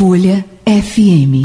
[0.00, 1.44] Folha FM.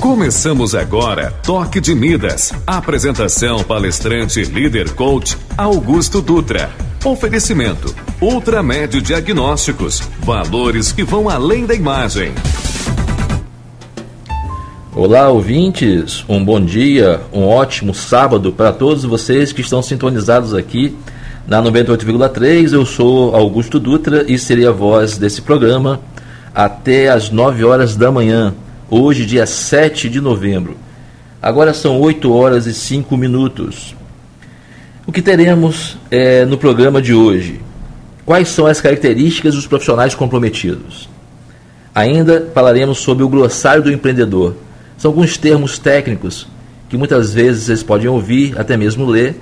[0.00, 2.54] Começamos agora Toque de Midas.
[2.66, 6.70] Apresentação palestrante líder coach Augusto Dutra.
[7.04, 10.00] Oferecimento Ultramédio Diagnósticos.
[10.20, 12.32] Valores que vão além da imagem.
[14.96, 16.24] Olá, ouvintes.
[16.26, 20.96] Um bom dia, um ótimo sábado para todos vocês que estão sintonizados aqui
[21.46, 22.72] na 98,3.
[22.72, 26.00] Eu sou Augusto Dutra e serei a voz desse programa
[26.54, 28.54] até às 9 horas da manhã,
[28.90, 30.76] hoje, dia 7 de novembro.
[31.40, 33.94] Agora são 8 horas e 5 minutos.
[35.06, 37.60] O que teremos é, no programa de hoje?
[38.26, 41.08] Quais são as características dos profissionais comprometidos?
[41.94, 44.54] Ainda falaremos sobre o glossário do empreendedor.
[44.98, 46.46] São alguns termos técnicos
[46.88, 49.36] que muitas vezes vocês podem ouvir, até mesmo ler,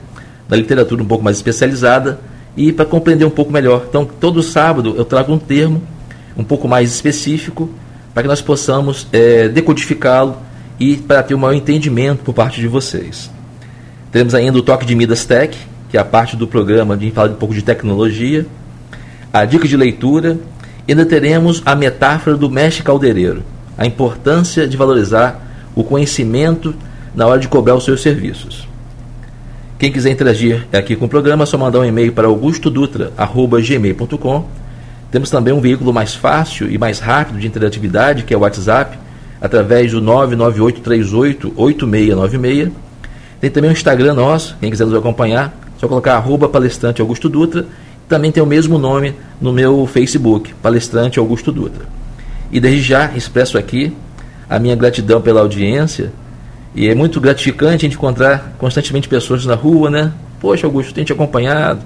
[0.48, 2.20] na literatura um pouco mais especializada,
[2.56, 3.86] e para compreender um pouco melhor.
[3.88, 5.82] Então, todo sábado eu trago um termo
[6.36, 7.70] um pouco mais específico
[8.12, 10.36] para que nós possamos é, decodificá-lo
[10.78, 13.30] e para ter um maior entendimento por parte de vocês.
[14.10, 15.56] Teremos ainda o Toque de Midas Tech,
[15.88, 18.46] que é a parte do programa de falar um pouco de tecnologia,
[19.32, 20.38] a dica de leitura,
[20.86, 23.42] e ainda teremos a metáfora do mestre caldeireiro,
[23.76, 25.42] a importância de valorizar
[25.74, 26.74] o conhecimento
[27.14, 28.66] na hora de cobrar os seus serviços.
[29.78, 34.65] Quem quiser interagir aqui com o programa, é só mandar um e-mail para augustodutra.gmail.com
[35.16, 38.98] temos também um veículo mais fácil e mais rápido de interatividade, que é o WhatsApp,
[39.40, 42.70] através do 998388696.
[43.40, 47.64] Tem também o Instagram nosso, quem quiser nos acompanhar, só colocar arroba palestrante Augusto Dutra.
[48.06, 51.86] Também tem o mesmo nome no meu Facebook, palestrante Augusto Dutra.
[52.52, 53.96] E desde já expresso aqui
[54.50, 56.12] a minha gratidão pela audiência.
[56.74, 60.12] E é muito gratificante a gente encontrar constantemente pessoas na rua, né?
[60.42, 61.80] Poxa, Augusto, tem te acompanhado,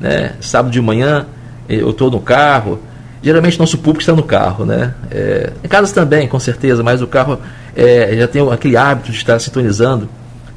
[0.00, 0.32] né?
[0.40, 1.26] Sábado de manhã,
[1.68, 2.78] eu estou no carro.
[3.22, 4.94] Geralmente nosso público está no carro, né?
[5.10, 7.38] É, em casa também, com certeza, mas o carro
[7.74, 10.08] é, já tem aquele hábito de estar sintonizando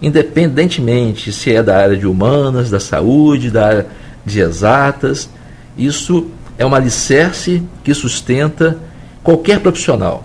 [0.00, 3.86] independentemente se é da área de humanas, da saúde, da área
[4.26, 5.30] de exatas.
[5.78, 6.26] Isso
[6.58, 8.76] é um alicerce que sustenta
[9.22, 10.24] qualquer profissional.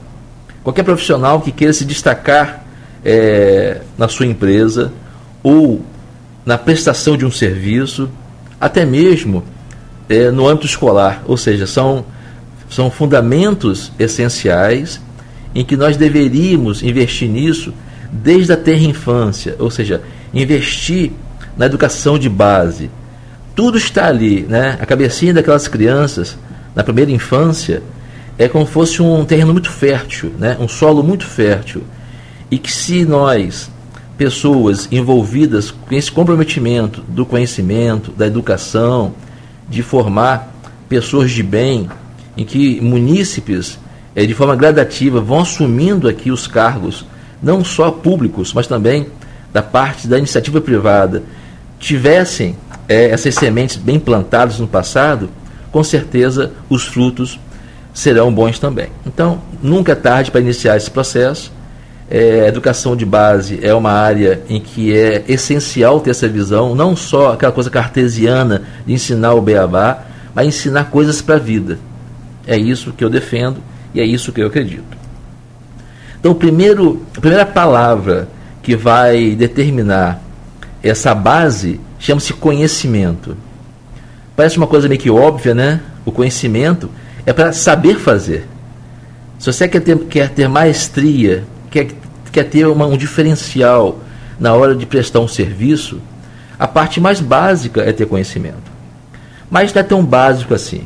[0.64, 2.66] Qualquer profissional que queira se destacar
[3.06, 4.92] é, na sua empresa
[5.44, 5.82] ou
[6.46, 8.10] na prestação de um serviço,
[8.60, 9.44] até mesmo
[10.10, 11.24] é, no âmbito escolar.
[11.26, 12.06] Ou seja, são,
[12.70, 15.00] são fundamentos essenciais
[15.54, 17.74] em que nós deveríamos investir nisso
[18.12, 20.02] desde a terra infância, ou seja,
[20.34, 21.12] investir
[21.58, 22.90] na educação de base,
[23.62, 24.76] tudo está ali, né?
[24.82, 26.36] A cabecinha daquelas crianças,
[26.74, 27.84] na primeira infância,
[28.36, 30.58] é como se fosse um terreno muito fértil, né?
[30.60, 31.84] Um solo muito fértil.
[32.50, 33.70] E que se nós,
[34.18, 39.14] pessoas envolvidas com esse comprometimento do conhecimento, da educação,
[39.70, 40.52] de formar
[40.90, 41.88] pessoas de bem,
[42.36, 43.78] em que munícipes,
[44.16, 47.06] é, de forma gradativa, vão assumindo aqui os cargos,
[47.44, 49.06] não só públicos, mas também
[49.54, 51.22] da parte da iniciativa privada,
[51.80, 52.56] tivessem
[52.92, 55.30] é, essas sementes bem plantadas no passado,
[55.72, 57.40] com certeza os frutos
[57.94, 58.90] serão bons também.
[59.08, 61.54] Então, nunca é tarde para iniciar esse processo.
[62.10, 66.94] É, educação de base é uma área em que é essencial ter essa visão, não
[66.94, 70.04] só aquela coisa cartesiana de ensinar o beabá,
[70.36, 71.80] mas ensinar coisas para a vida.
[72.46, 74.98] É isso que eu defendo e é isso que eu acredito.
[76.20, 78.28] Então, primeiro, a primeira palavra
[78.62, 80.22] que vai determinar
[80.84, 83.38] essa base chama-se conhecimento.
[84.36, 85.82] Parece uma coisa meio que óbvia, né?
[86.06, 86.90] O conhecimento
[87.26, 88.48] é para saber fazer.
[89.38, 91.88] Se você quer ter, quer ter maestria quer,
[92.32, 94.00] quer ter uma, um diferencial
[94.40, 96.00] na hora de prestar um serviço,
[96.60, 98.72] a parte mais básica é ter conhecimento.
[99.50, 100.84] Mas não é tão básico assim.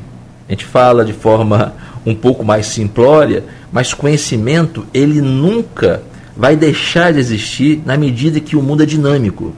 [0.48, 1.74] A gente fala de forma
[2.06, 6.04] um pouco mais simplória, mas conhecimento ele nunca
[6.38, 9.54] vai deixar de existir na medida que o mundo é dinâmico.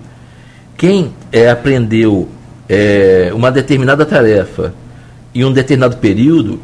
[0.78, 2.30] Quem é, aprendeu
[2.70, 4.74] é, uma determinada tarefa
[5.34, 6.60] em um determinado período,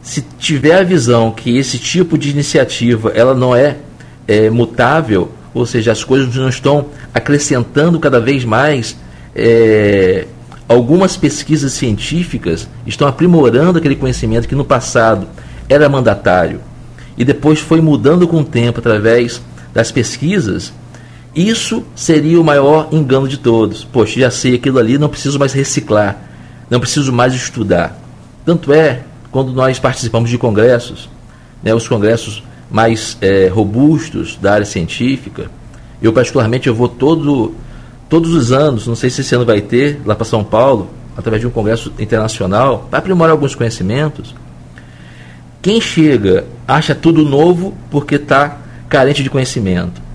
[0.00, 3.76] se tiver a visão que esse tipo de iniciativa ela não é,
[4.26, 8.96] é mutável, ou seja, as coisas não estão acrescentando cada vez mais,
[9.34, 10.26] é,
[10.68, 15.26] algumas pesquisas científicas estão aprimorando aquele conhecimento que no passado
[15.68, 16.60] era mandatário
[17.16, 19.42] e depois foi mudando com o tempo através
[19.74, 20.72] das pesquisas,
[21.34, 23.84] isso seria o maior engano de todos.
[23.84, 26.16] Poxa, já sei aquilo ali, não preciso mais reciclar,
[26.70, 27.98] não preciso mais estudar.
[28.44, 31.08] Tanto é, quando nós participamos de congressos,
[31.62, 35.50] né, os congressos mais é, robustos da área científica,
[36.00, 37.54] eu particularmente eu vou todo,
[38.08, 41.40] todos os anos, não sei se esse ano vai ter, lá para São Paulo, através
[41.40, 44.34] de um congresso internacional, para aprimorar alguns conhecimentos.
[45.60, 48.58] Quem chega acha tudo novo porque está
[48.88, 50.07] carente de conhecimento.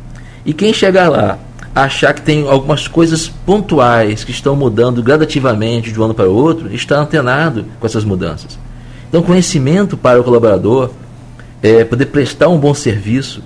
[0.46, 1.40] E quem chegar lá
[1.76, 6.34] achar que tem algumas coisas pontuais que estão mudando gradativamente de um ano para o
[6.34, 8.60] outro, está antenado com essas mudanças.
[9.10, 10.92] Então, conhecimento para o colaborador
[11.62, 13.42] é poder prestar um bom serviço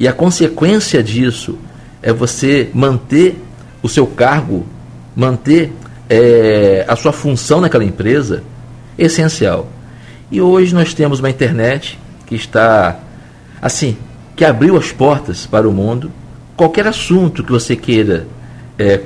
[0.00, 1.58] e a consequência disso
[2.02, 3.40] é você manter
[3.82, 4.66] o seu cargo,
[5.14, 5.72] manter
[6.08, 8.42] é, a sua função naquela empresa,
[8.96, 9.68] essencial.
[10.30, 12.98] E hoje nós temos uma internet que está
[13.60, 13.96] assim,
[14.36, 16.10] que abriu as portas para o mundo.
[16.58, 18.26] Qualquer assunto que você queira
[18.76, 19.02] é,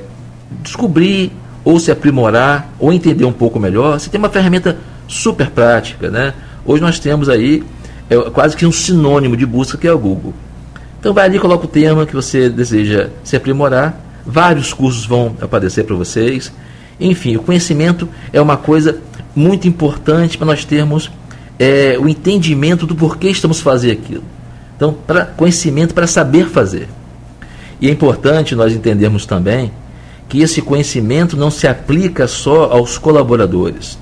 [0.62, 1.30] descobrir
[1.62, 6.32] ou se aprimorar ou entender um pouco melhor, você tem uma ferramenta super prática, né?
[6.64, 7.62] Hoje nós temos aí
[8.08, 10.32] é, quase que um sinônimo de busca que é o Google.
[10.98, 14.00] Então vai ali, coloca o tema que você deseja se aprimorar.
[14.24, 16.50] Vários cursos vão aparecer para vocês.
[16.98, 18.98] Enfim, o conhecimento é uma coisa
[19.36, 21.10] muito importante para nós termos
[21.58, 24.24] é, o entendimento do porquê estamos fazendo aquilo.
[24.74, 26.88] Então, para conhecimento para saber fazer.
[27.82, 29.72] E é importante nós entendermos também
[30.28, 33.98] que esse conhecimento não se aplica só aos colaboradores.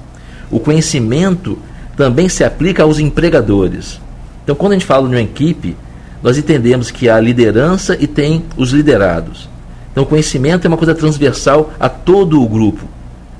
[0.50, 1.58] O conhecimento
[1.96, 3.98] também se aplica aos empregadores.
[4.44, 5.74] Então, quando a gente fala de uma equipe,
[6.22, 9.48] nós entendemos que há liderança e tem os liderados.
[9.90, 12.84] Então, conhecimento é uma coisa transversal a todo o grupo.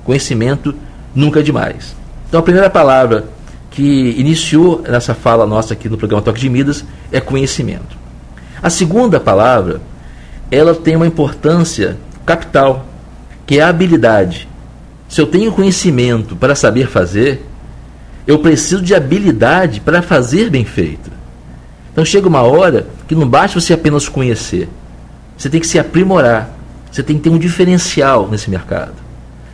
[0.03, 0.73] Conhecimento
[1.13, 1.95] nunca é demais.
[2.27, 3.25] Então, a primeira palavra
[3.69, 7.95] que iniciou nessa fala nossa aqui no programa Toque de Midas é conhecimento.
[8.61, 9.81] A segunda palavra,
[10.51, 12.85] ela tem uma importância capital,
[13.47, 14.47] que é a habilidade.
[15.07, 17.45] Se eu tenho conhecimento para saber fazer,
[18.27, 21.09] eu preciso de habilidade para fazer bem feito.
[21.91, 24.69] Então chega uma hora que não basta você apenas conhecer.
[25.37, 26.49] Você tem que se aprimorar.
[26.91, 28.93] Você tem que ter um diferencial nesse mercado.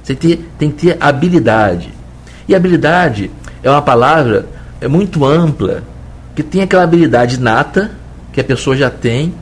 [0.03, 1.93] Você tem, tem que ter habilidade.
[2.47, 3.31] E habilidade
[3.63, 4.47] é uma palavra
[4.79, 5.83] é muito ampla,
[6.35, 7.91] que tem aquela habilidade nata,
[8.31, 9.33] que a pessoa já tem,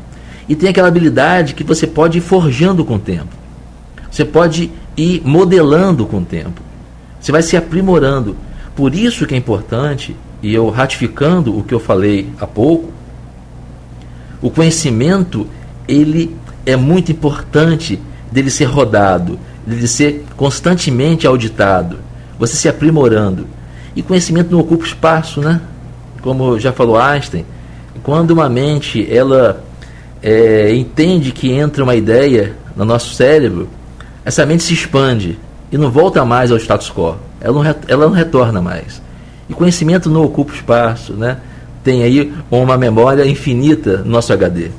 [0.48, 3.36] e tem aquela habilidade que você pode ir forjando com o tempo.
[4.12, 6.62] Você pode ir modelando com o tempo.
[7.20, 8.36] Você vai se aprimorando.
[8.76, 12.92] Por isso que é importante, e eu ratificando o que eu falei há pouco,
[14.42, 15.48] o conhecimento
[15.88, 18.00] ele é muito importante
[18.32, 21.98] dele ser rodado, dele ser constantemente auditado,
[22.38, 23.48] você se aprimorando.
[23.96, 25.62] E conhecimento não ocupa espaço, né?
[26.22, 27.46] Como já falou Einstein,
[28.04, 29.64] quando uma mente ela
[30.22, 33.70] é, entende que entra uma ideia no nosso cérebro,
[34.24, 35.40] essa mente se expande
[35.72, 37.16] e não volta mais ao status quo.
[37.40, 39.02] Ela não, ela não retorna mais.
[39.50, 41.38] E conhecimento não ocupa espaço, né?
[41.84, 44.72] Tem aí uma memória infinita no nosso HD.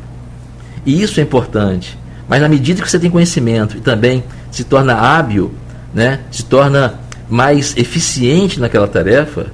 [0.84, 1.96] E isso é importante.
[2.28, 5.54] Mas na medida que você tem conhecimento e também se torna hábil,
[5.94, 6.20] né?
[6.30, 6.94] Se torna
[7.28, 9.46] mais eficiente naquela tarefa,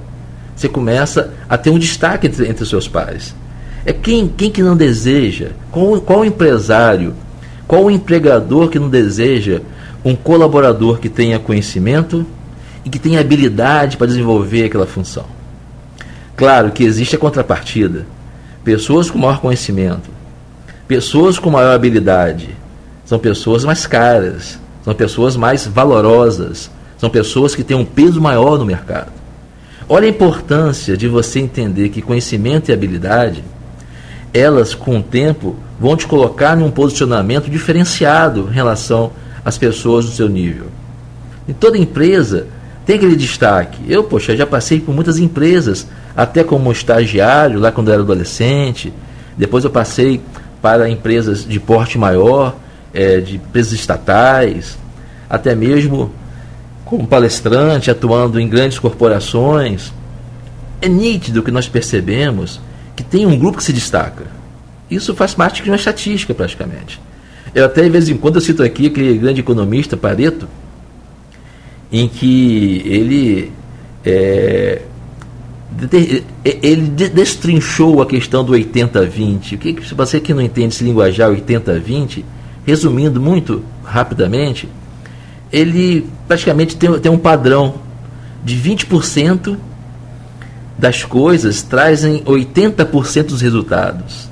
[0.55, 3.35] você começa a ter um destaque entre, entre os seus pares.
[3.85, 7.13] É quem, quem que não deseja, qual, qual empresário,
[7.67, 9.61] qual empregador que não deseja
[10.03, 12.25] um colaborador que tenha conhecimento
[12.85, 15.25] e que tenha habilidade para desenvolver aquela função.
[16.35, 18.05] Claro que existe a contrapartida.
[18.63, 20.09] Pessoas com maior conhecimento,
[20.87, 22.49] pessoas com maior habilidade,
[23.05, 28.57] são pessoas mais caras, são pessoas mais valorosas, são pessoas que têm um peso maior
[28.57, 29.11] no mercado.
[29.89, 33.43] Olha a importância de você entender que conhecimento e habilidade,
[34.33, 39.11] elas com o tempo vão te colocar em um posicionamento diferenciado em relação
[39.45, 40.67] às pessoas do seu nível.
[41.47, 42.47] Em toda empresa
[42.85, 43.79] tem aquele destaque.
[43.87, 48.93] Eu, poxa, já passei por muitas empresas, até como estagiário, lá quando eu era adolescente,
[49.37, 50.21] depois eu passei
[50.61, 52.55] para empresas de porte maior,
[52.93, 54.77] é, de empresas estatais,
[55.29, 56.11] até mesmo
[56.85, 59.93] como palestrante, atuando em grandes corporações.
[60.81, 62.61] É nítido que nós percebemos
[62.95, 64.25] que tem um grupo que se destaca.
[64.89, 66.99] Isso faz parte de uma estatística, praticamente.
[67.53, 70.47] Eu até, de vez em quando, eu cito aqui aquele grande economista, Pareto,
[71.91, 73.51] em que ele
[74.05, 74.81] é,
[76.43, 79.53] ele destrinchou a questão do 80-20.
[79.53, 82.23] O que, se você que não entende esse linguajar 80-20,
[82.65, 84.67] resumindo muito rapidamente,
[85.51, 87.75] ele praticamente tem, tem um padrão
[88.43, 89.57] de 20%
[90.77, 94.29] das coisas trazem 80% dos resultados.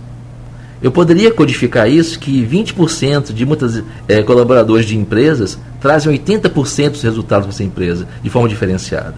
[0.81, 7.03] Eu poderia codificar isso que 20% de muitos é, colaboradores de empresas trazem 80% dos
[7.03, 9.13] resultados dessa empresa de forma diferenciada.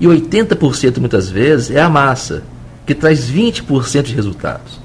[0.00, 2.42] E 80% muitas vezes é a massa,
[2.84, 4.80] que traz 20% de resultados.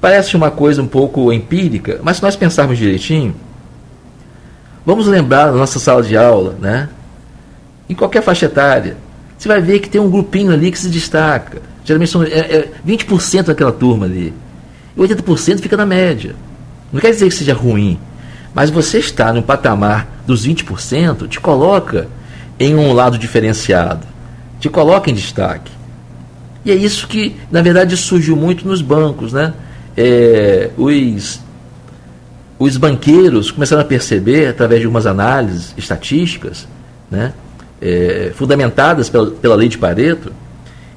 [0.00, 3.34] Parece uma coisa um pouco empírica, mas se nós pensarmos direitinho,
[4.86, 6.88] vamos lembrar da nossa sala de aula, né?
[7.88, 8.96] Em qualquer faixa etária,
[9.38, 11.62] você vai ver que tem um grupinho ali que se destaca.
[11.84, 14.34] Geralmente são é, é 20% daquela turma ali.
[14.96, 16.34] E 80% fica na média.
[16.92, 17.98] Não quer dizer que seja ruim,
[18.52, 22.08] mas você está no patamar dos 20%, te coloca
[22.58, 24.18] em um lado diferenciado
[24.60, 25.70] te coloca em destaque.
[26.64, 29.32] E é isso que, na verdade, surgiu muito nos bancos.
[29.32, 29.54] Né?
[29.96, 31.40] É, os,
[32.58, 36.66] os banqueiros começaram a perceber, através de algumas análises estatísticas,
[37.10, 37.32] né,
[37.80, 40.32] é, fundamentadas pela, pela lei de Pareto,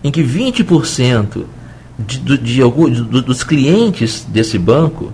[0.04, 1.44] em que 20%
[2.00, 5.12] de, de, de algum, dos clientes desse banco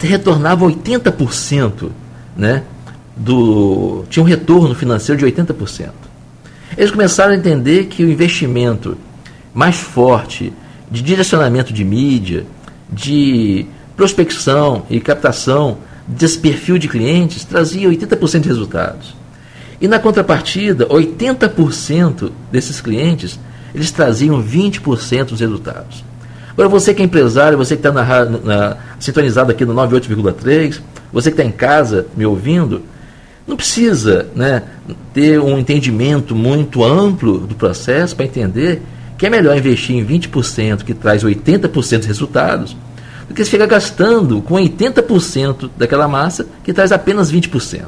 [0.00, 1.90] retornavam 80%,
[2.36, 2.64] né,
[3.16, 5.90] do, tinha um retorno financeiro de 80%.
[6.76, 8.96] Eles começaram a entender que o investimento
[9.52, 10.52] mais forte
[10.90, 12.46] de direcionamento de mídia,
[12.90, 19.19] de prospecção e captação desse perfil de clientes trazia 80% de resultados.
[19.80, 23.38] E na contrapartida, 80% desses clientes,
[23.74, 26.04] eles traziam 20% dos resultados.
[26.50, 30.80] Agora, você que é empresário, você que está sintonizado aqui no 98,3,
[31.12, 32.82] você que está em casa me ouvindo,
[33.46, 34.62] não precisa né,
[35.14, 38.82] ter um entendimento muito amplo do processo para entender
[39.16, 41.68] que é melhor investir em 20% que traz 80%
[41.98, 42.76] dos resultados
[43.28, 47.84] do que ficar gastando com 80% daquela massa que traz apenas 20%.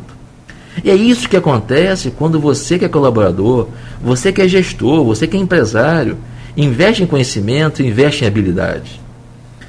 [0.83, 3.69] E é isso que acontece quando você que é colaborador,
[4.03, 6.17] você que é gestor, você que é empresário,
[6.57, 9.01] investe em conhecimento, investe em habilidade.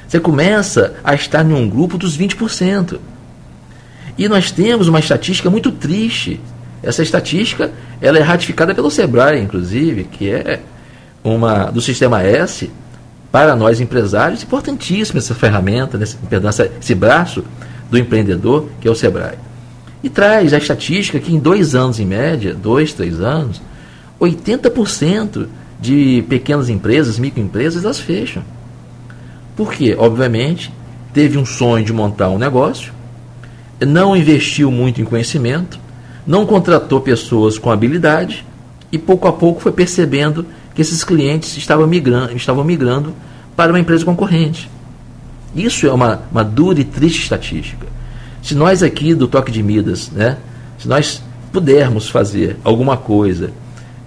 [0.07, 3.00] Você começa a estar em um grupo dos 20%.
[4.17, 6.39] E nós temos uma estatística muito triste.
[6.81, 10.60] Essa estatística ela é ratificada pelo Sebrae, inclusive, que é
[11.24, 12.69] uma do sistema S
[13.31, 16.17] para nós empresários, importantíssima essa ferramenta, nesse,
[16.79, 17.43] esse braço
[17.89, 19.38] do empreendedor, que é o Sebrae.
[20.03, 23.62] E traz a estatística que em dois anos, em média, dois, três anos,
[24.19, 25.48] 80%
[25.79, 28.43] de pequenas empresas, microempresas, elas fecham.
[29.55, 29.95] Por quê?
[29.98, 30.72] Obviamente,
[31.13, 32.91] teve um sonho de montar um negócio,
[33.79, 35.79] não investiu muito em conhecimento,
[36.25, 38.45] não contratou pessoas com habilidade
[38.91, 43.13] e pouco a pouco foi percebendo que esses clientes estavam migrando, estavam migrando
[43.55, 44.69] para uma empresa concorrente.
[45.55, 47.86] Isso é uma, uma dura e triste estatística.
[48.44, 50.38] Se nós aqui do Toque de Midas, né,
[50.78, 53.52] se nós pudermos fazer alguma coisa,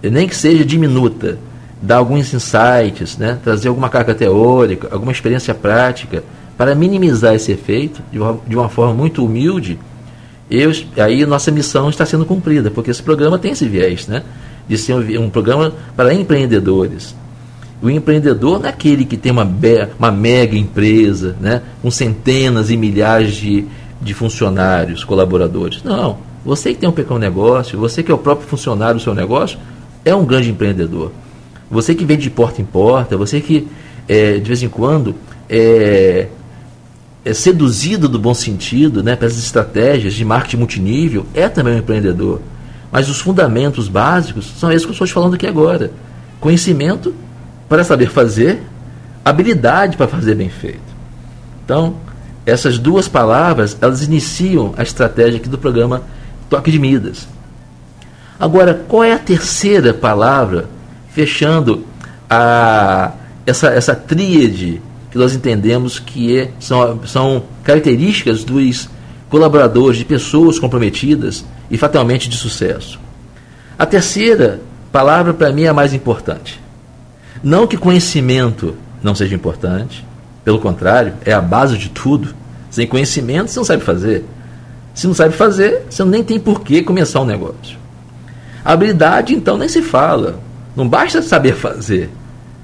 [0.03, 1.39] nem que seja diminuta,
[1.81, 6.23] dar alguns insights, né, trazer alguma carga teórica, alguma experiência prática,
[6.57, 9.79] para minimizar esse efeito, de uma, de uma forma muito humilde,
[10.51, 14.23] eu, aí nossa missão está sendo cumprida, porque esse programa tem esse viés, né?
[14.69, 17.15] De ser um, um programa para empreendedores.
[17.83, 19.49] O empreendedor não é aquele que tem uma,
[19.99, 21.63] uma mega empresa, né?
[21.83, 23.67] com centenas e milhares de,
[24.01, 25.83] de funcionários, colaboradores.
[25.83, 26.19] Não.
[26.45, 29.59] Você que tem um pequeno negócio, você que é o próprio funcionário do seu negócio,
[30.05, 31.11] é um grande empreendedor.
[31.71, 33.67] Você que vende de porta em porta, você que
[34.09, 35.15] é, de vez em quando
[35.49, 36.29] é,
[37.25, 42.41] é seduzido do bom sentido, né, pelas estratégias de marketing multinível, é também um empreendedor.
[42.93, 45.91] Mas os fundamentos básicos são esses que eu estou te falando aqui agora.
[46.39, 47.13] Conhecimento
[47.69, 48.63] para saber fazer,
[49.25, 50.95] habilidade para fazer bem feito.
[51.65, 51.97] Então,
[52.47, 56.03] essas duas palavras, elas iniciam a estratégia aqui do programa
[56.49, 57.27] Toque de Midas.
[58.39, 60.69] Agora, qual é a terceira palavra
[61.11, 61.85] fechando
[62.31, 63.13] a,
[63.45, 68.89] essa, essa tríade que nós entendemos que é, são, são características dos
[69.29, 73.01] colaboradores, de pessoas comprometidas e fatalmente de sucesso.
[73.79, 74.61] A terceira
[74.93, 76.61] palavra, para mim, é a mais importante.
[77.43, 80.05] Não que conhecimento não seja importante,
[80.47, 82.33] Pelo contrário, é a base de tudo.
[82.71, 84.25] Sem conhecimento, você não sabe fazer.
[84.95, 87.77] Se não sabe fazer, você nem tem por que começar um negócio.
[88.65, 90.39] habilidade, então, nem se fala.
[90.77, 92.11] Não basta saber fazer.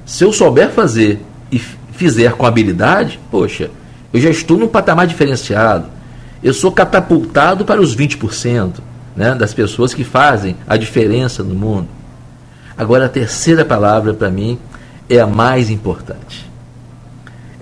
[0.07, 1.21] Se eu souber fazer
[1.51, 3.69] e fizer com habilidade, poxa,
[4.13, 5.87] eu já estou num patamar diferenciado.
[6.41, 8.75] Eu sou catapultado para os 20%
[9.17, 11.89] né, das pessoas que fazem a diferença no mundo.
[12.79, 14.57] Agora, a terceira palavra para mim
[15.11, 16.52] é a mais importante.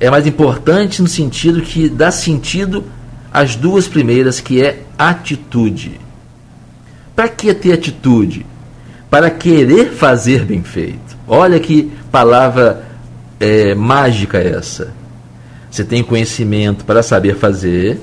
[0.00, 2.85] É mais importante no sentido que dá sentido
[3.30, 6.00] às duas primeiras, que é atitude.
[7.14, 8.47] Para que ter atitude?
[9.11, 11.19] Para querer fazer bem feito.
[11.28, 12.87] Olha que palavra
[13.38, 14.95] é, mágica essa.
[15.71, 18.00] Você tem conhecimento para saber fazer,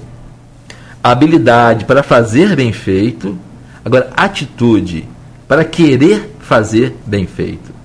[1.04, 3.38] habilidade para fazer bem feito,
[3.84, 5.08] agora atitude
[5.48, 7.77] para querer fazer bem feito.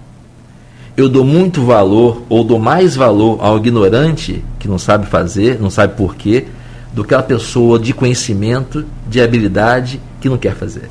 [0.96, 5.70] Eu dou muito valor ou dou mais valor ao ignorante que não sabe fazer, não
[5.70, 6.46] sabe porquê,
[6.92, 10.90] do que a pessoa de conhecimento, de habilidade que não quer fazer.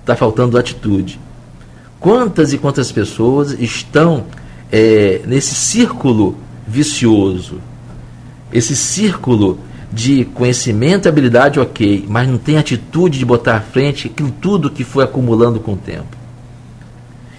[0.00, 1.20] Está faltando atitude.
[2.00, 4.24] Quantas e quantas pessoas estão
[4.70, 6.36] é, nesse círculo
[6.66, 7.60] vicioso,
[8.52, 9.60] esse círculo
[9.92, 14.70] de conhecimento e habilidade, ok, mas não tem atitude de botar à frente aquilo tudo
[14.70, 16.21] que foi acumulando com o tempo.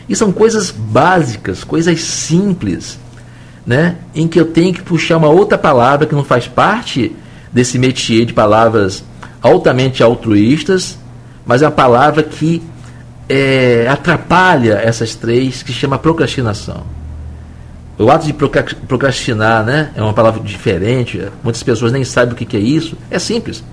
[0.07, 3.00] E são coisas básicas, coisas simples,
[3.65, 3.95] né?
[4.13, 7.15] em que eu tenho que puxar uma outra palavra que não faz parte
[7.51, 9.03] desse métier de palavras
[9.41, 10.98] altamente altruístas,
[11.45, 12.62] mas é uma palavra que
[13.29, 16.83] é, atrapalha essas três, que chama procrastinação.
[17.98, 22.57] O ato de procrastinar né, é uma palavra diferente, muitas pessoas nem sabem o que
[22.57, 22.98] é isso.
[23.10, 23.63] É simples.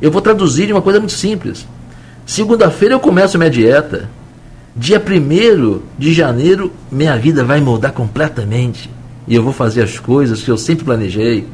[0.00, 1.66] Eu vou traduzir de uma coisa muito simples.
[2.24, 4.08] Segunda-feira eu começo minha dieta.
[4.78, 8.90] Dia 1 de janeiro, minha vida vai mudar completamente.
[9.26, 11.46] E eu vou fazer as coisas que eu sempre planejei.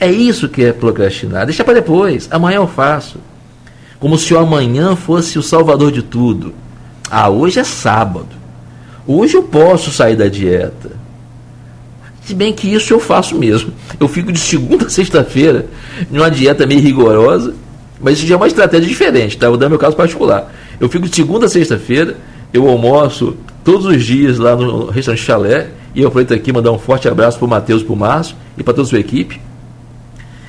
[0.00, 1.44] É isso que é procrastinar.
[1.44, 2.26] Deixa para depois.
[2.30, 3.18] Amanhã eu faço.
[4.00, 6.54] Como se o amanhã fosse o salvador de tudo.
[7.10, 8.28] Ah, hoje é sábado.
[9.06, 10.92] Hoje eu posso sair da dieta.
[12.24, 13.70] Se bem que isso eu faço mesmo.
[14.00, 15.66] Eu fico de segunda a sexta-feira
[16.10, 17.54] numa dieta meio rigorosa,
[18.00, 19.48] mas isso já é uma estratégia diferente, tá?
[19.48, 20.52] Vou dar meu caso particular.
[20.80, 22.16] Eu fico de segunda a sexta-feira,
[22.52, 26.78] eu almoço todos os dias lá no restaurante Chalé, e eu aproveito aqui mandar um
[26.78, 29.40] forte abraço para o Matheus, para o Márcio e para toda a sua equipe.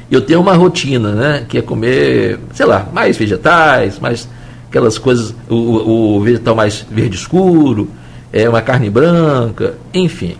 [0.10, 1.46] Eu tenho uma rotina, né?
[1.48, 4.28] Que é comer, sei lá, mais vegetais, mais
[4.70, 7.90] aquelas coisas, o, o vegetal mais verde escuro,
[8.32, 10.36] é uma carne branca, enfim.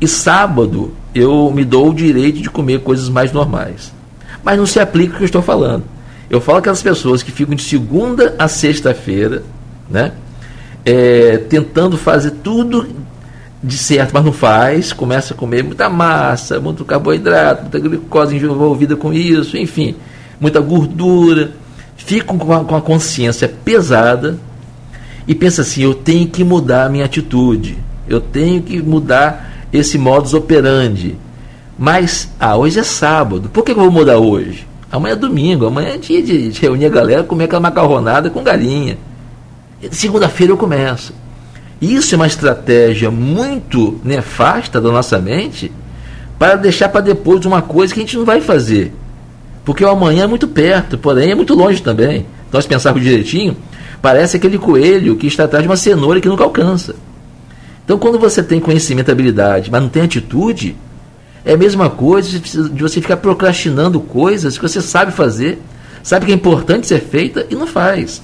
[0.00, 3.92] E sábado eu me dou o direito de comer coisas mais normais.
[4.42, 5.84] Mas não se aplica o que eu estou falando.
[6.28, 9.42] Eu falo aquelas pessoas que ficam de segunda a sexta-feira,
[9.90, 10.12] né?
[10.84, 12.86] É, tentando fazer tudo
[13.62, 18.96] de certo, mas não faz, começa a comer muita massa, muito carboidrato, muita glicose envolvida
[18.96, 19.94] com isso, enfim,
[20.40, 21.52] muita gordura,
[21.96, 24.36] ficam com a, com a consciência pesada
[25.28, 29.96] e pensa assim: eu tenho que mudar a minha atitude, eu tenho que mudar esse
[29.96, 31.16] modus operandi.
[31.78, 34.66] Mas, ah, hoje é sábado, por que eu vou mudar hoje?
[34.90, 38.42] Amanhã é domingo, amanhã é dia de, de reunir a galera, comer aquela macarronada com
[38.42, 38.98] galinha.
[39.90, 41.12] Segunda-feira eu começo.
[41.80, 45.72] Isso é uma estratégia muito nefasta da nossa mente
[46.38, 48.92] para deixar para depois uma coisa que a gente não vai fazer.
[49.64, 52.26] Porque o amanhã é muito perto, porém é muito longe também.
[52.48, 53.56] Então, se pensarmos direitinho,
[54.00, 56.94] parece aquele coelho que está atrás de uma cenoura que nunca alcança.
[57.84, 60.76] Então, quando você tem conhecimento e habilidade, mas não tem atitude,
[61.44, 65.60] é a mesma coisa de você ficar procrastinando coisas que você sabe fazer,
[66.02, 68.22] sabe que é importante ser feita e não faz.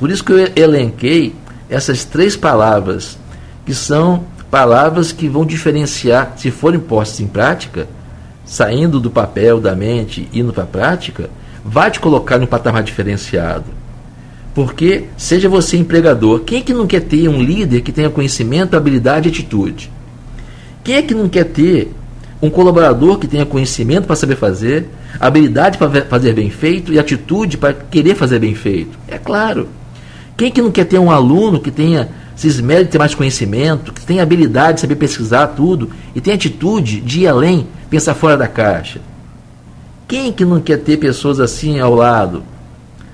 [0.00, 1.34] Por isso que eu elenquei
[1.68, 3.18] essas três palavras,
[3.66, 7.86] que são palavras que vão diferenciar, se forem postas em prática,
[8.46, 11.28] saindo do papel, da mente, indo para a prática,
[11.62, 13.66] vai te colocar no patamar diferenciado.
[14.54, 18.76] Porque, seja você empregador, quem é que não quer ter um líder que tenha conhecimento,
[18.76, 19.90] habilidade e atitude?
[20.82, 21.92] Quem é que não quer ter
[22.40, 24.88] um colaborador que tenha conhecimento para saber fazer,
[25.20, 28.98] habilidade para fazer bem feito e atitude para querer fazer bem feito?
[29.06, 29.68] É claro.
[30.36, 33.92] Quem que não quer ter um aluno que tenha se esmere de ter mais conhecimento,
[33.92, 38.36] que tenha habilidade de saber pesquisar tudo e tenha atitude de ir além, pensar fora
[38.36, 39.00] da caixa?
[40.08, 42.42] Quem que não quer ter pessoas assim ao lado?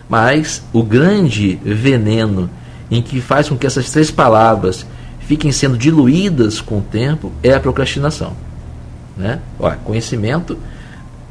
[0.08, 2.48] Mas o grande veneno
[2.90, 4.86] em que faz com que essas três palavras
[5.20, 8.32] fiquem sendo diluídas com o tempo é a procrastinação.
[9.16, 9.40] Né?
[9.58, 10.56] Olha, conhecimento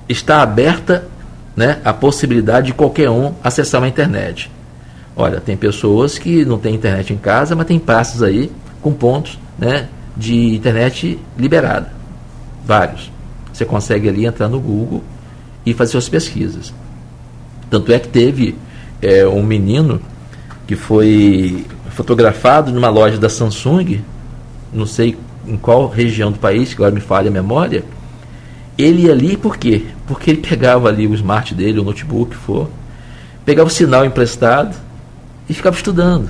[0.09, 1.07] está aberta
[1.55, 4.51] né, a possibilidade de qualquer um acessar a internet.
[5.15, 8.51] Olha, tem pessoas que não têm internet em casa, mas tem praças aí
[8.81, 11.93] com pontos né, de internet liberada.
[12.65, 13.11] vários.
[13.53, 15.01] Você consegue ali entrar no Google
[15.65, 16.73] e fazer suas pesquisas.
[17.69, 18.55] Tanto é que teve
[19.01, 20.01] é, um menino
[20.67, 24.01] que foi fotografado numa loja da Samsung,
[24.73, 27.85] não sei em qual região do país, que agora me falha a memória.
[28.77, 29.85] Ele ia ali por quê?
[30.05, 32.69] Porque ele pegava ali o smart dele, o notebook, for,
[33.45, 34.75] pegava o sinal emprestado
[35.49, 36.29] e ficava estudando.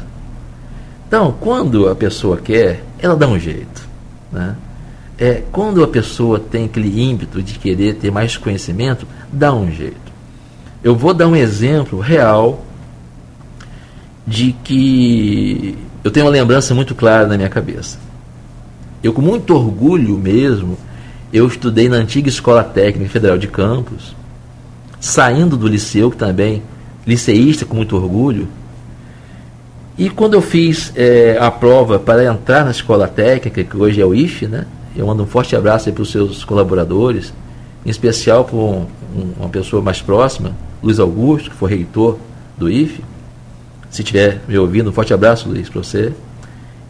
[1.08, 3.88] Então, quando a pessoa quer, ela dá um jeito.
[4.32, 4.56] Né?
[5.18, 10.06] É, quando a pessoa tem aquele ímpeto de querer ter mais conhecimento, dá um jeito.
[10.84, 12.66] Eu vou dar um exemplo real
[14.28, 17.98] de que eu tenho uma lembrança muito clara na minha cabeça.
[19.02, 20.78] Eu, com muito orgulho mesmo,
[21.32, 24.16] eu estudei na antiga Escola Técnica Federal de Campos,
[25.00, 26.64] saindo do liceu, que também,
[27.06, 28.48] liceísta com muito orgulho,
[29.98, 34.06] e quando eu fiz é, a prova para entrar na escola técnica, que hoje é
[34.06, 34.66] o IFE, né?
[34.96, 37.34] Eu mando um forte abraço para os seus colaboradores,
[37.86, 38.88] em especial para um,
[39.40, 40.52] uma pessoa mais próxima,
[40.84, 42.18] Luiz Augusto, que foi reitor
[42.58, 43.04] do IFE.
[43.90, 46.12] Se estiver me ouvindo, um forte abraço, Luiz, para você.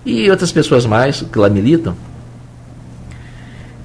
[0.03, 1.95] E outras pessoas mais que lá militam.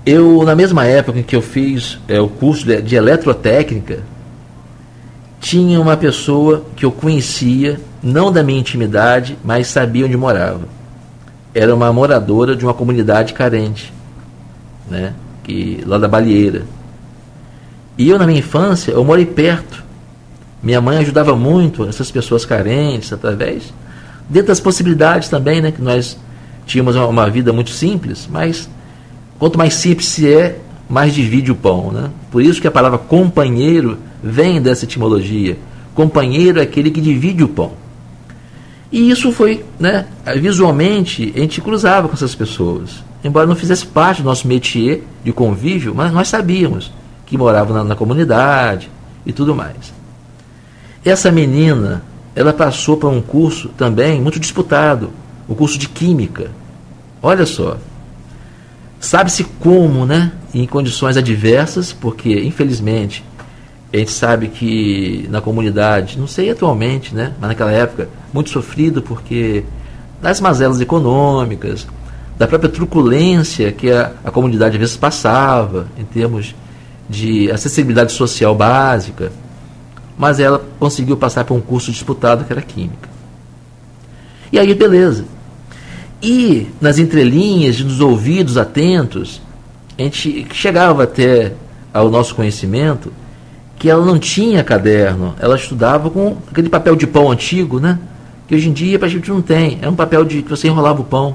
[0.05, 4.03] Eu, na mesma época em que eu fiz é, o curso de, de eletrotécnica,
[5.41, 10.63] tinha uma pessoa que eu conhecia não da minha intimidade, mas sabia onde morava.
[11.55, 13.93] Era uma moradora de uma comunidade carente,
[14.89, 15.15] né?
[15.43, 16.63] Que, lá da Balieira.
[17.99, 19.85] E eu, na minha infância, eu morei perto.
[20.63, 23.73] Minha mãe ajudava muito essas pessoas carentes, através,
[24.29, 25.73] dentro das possibilidades também, né?
[25.73, 26.17] Que nós
[26.67, 28.69] tínhamos uma, uma vida muito simples, mas
[29.39, 30.59] quanto mais simples se é,
[30.89, 32.11] mais divide o pão, né?
[32.31, 35.59] Por isso que a palavra companheiro vem dessa etimologia.
[35.95, 37.80] Companheiro é aquele que divide o pão.
[38.93, 40.07] E isso foi, né,
[40.39, 43.05] visualmente, a gente cruzava com essas pessoas.
[43.23, 46.91] Embora não fizesse parte do nosso métier de convívio, mas nós sabíamos
[47.27, 48.91] que moravam na, na comunidade
[49.25, 49.93] e tudo mais.
[51.05, 52.03] Essa menina,
[52.35, 55.11] ela passou por um curso também muito disputado,
[55.47, 56.51] o curso de Química.
[57.23, 57.77] Olha só.
[58.99, 60.33] Sabe-se como, né?
[60.53, 63.25] Em condições adversas, porque, infelizmente,
[63.93, 69.03] a gente sabe que na comunidade, não sei atualmente, né, mas naquela época, muito sofrido
[69.03, 69.65] porque
[70.23, 71.87] das mazelas econômicas,
[72.39, 76.55] da própria truculência que a, a comunidade às vezes passava em termos
[77.09, 79.33] de acessibilidade social básica,
[80.17, 83.09] mas ela conseguiu passar por um curso disputado que era química.
[84.53, 85.25] E aí, beleza.
[86.23, 89.41] E nas entrelinhas, nos ouvidos atentos,
[89.99, 91.55] a gente chegava até
[91.93, 93.13] ao nosso conhecimento
[93.81, 97.99] que ela não tinha caderno, ela estudava com aquele papel de pão antigo, né?
[98.47, 99.79] Que hoje em dia a gente não tem.
[99.81, 101.35] É um papel de que você enrolava o pão.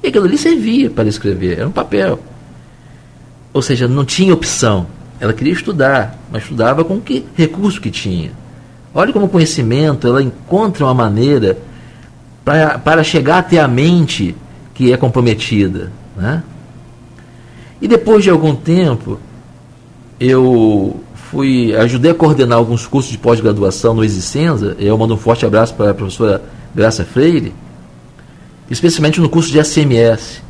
[0.00, 2.20] E aquilo ali servia para escrever, era um papel.
[3.52, 4.86] Ou seja, não tinha opção.
[5.18, 8.30] Ela queria estudar, mas estudava com que recurso que tinha.
[8.94, 11.58] Olha como o conhecimento, ela encontra uma maneira
[12.44, 14.36] para, para chegar até a mente
[14.72, 15.90] que é comprometida.
[16.16, 16.44] Né?
[17.80, 19.18] E depois de algum tempo,
[20.20, 24.76] eu fui ajudei a coordenar alguns cursos de pós-graduação no Existenza.
[24.78, 26.42] Eu mando um forte abraço para a professora
[26.74, 27.54] Graça Freire,
[28.70, 30.42] especialmente no curso de SMS.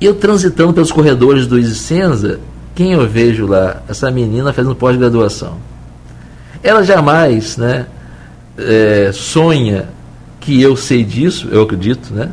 [0.00, 2.38] E eu transitando pelos corredores do Existenza,
[2.76, 3.82] quem eu vejo lá?
[3.88, 5.56] Essa menina fazendo pós-graduação.
[6.62, 7.86] Ela jamais né,
[8.56, 9.88] é, sonha
[10.38, 12.30] que eu sei disso, eu acredito né,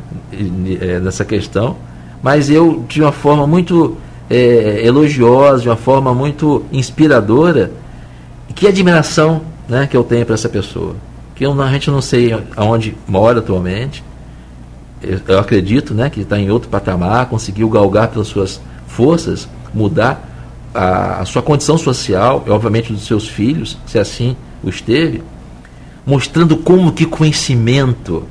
[0.80, 1.78] é, nessa questão,
[2.22, 3.98] mas eu, de uma forma muito
[4.32, 7.70] é, elogiosa, de uma forma muito inspiradora.
[8.56, 10.96] Que admiração né, que eu tenho para essa pessoa.
[11.36, 14.02] Que eu, a gente não sei aonde mora atualmente.
[15.04, 20.26] Eu, eu acredito né, que está em outro patamar, conseguiu galgar pelas suas forças, mudar
[20.74, 25.22] a, a sua condição social, e obviamente dos seus filhos, se assim o esteve,
[26.06, 28.24] mostrando como que conhecimento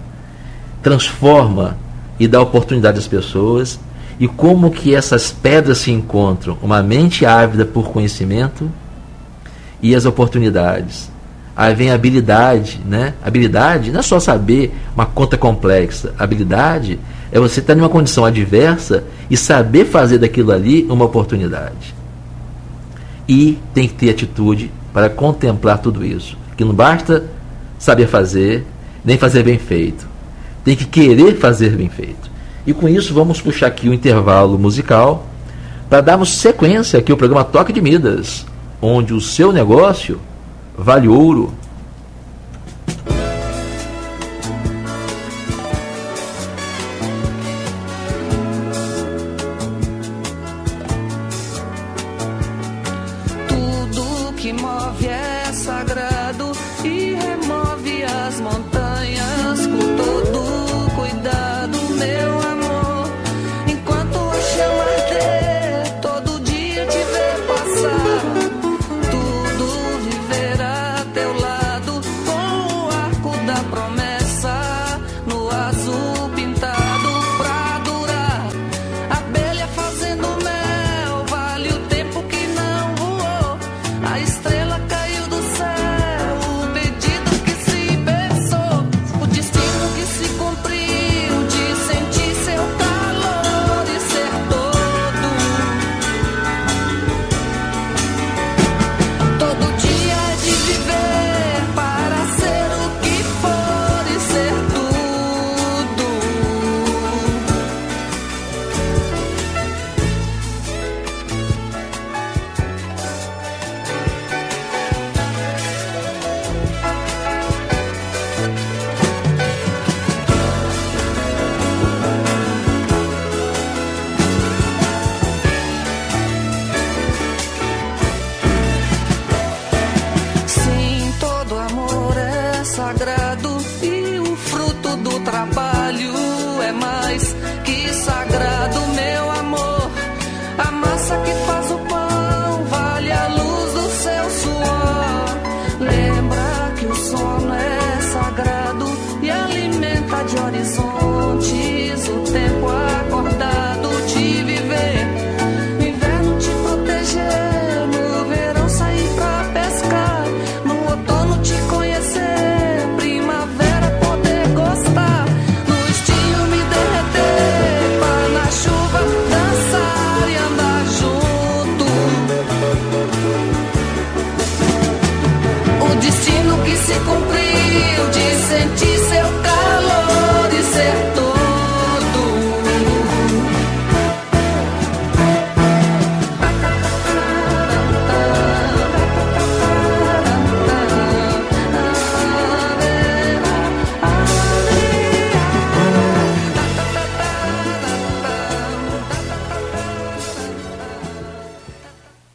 [0.82, 1.76] transforma
[2.18, 3.78] e dá oportunidade às pessoas
[4.20, 8.70] e como que essas pedras se encontram, uma mente ávida por conhecimento
[9.82, 11.10] e as oportunidades.
[11.56, 13.14] Aí vem a habilidade, né?
[13.24, 16.14] Habilidade não é só saber uma conta complexa.
[16.18, 17.00] Habilidade
[17.32, 21.94] é você estar em uma condição adversa e saber fazer daquilo ali uma oportunidade.
[23.26, 26.36] E tem que ter atitude para contemplar tudo isso.
[26.58, 27.24] Que não basta
[27.78, 28.66] saber fazer,
[29.02, 30.06] nem fazer bem feito.
[30.62, 32.29] Tem que querer fazer bem feito.
[32.70, 35.26] E com isso vamos puxar aqui o intervalo musical
[35.88, 38.46] para darmos sequência aqui ao programa Toque de Midas,
[38.80, 40.20] onde o seu negócio
[40.78, 41.52] vale ouro.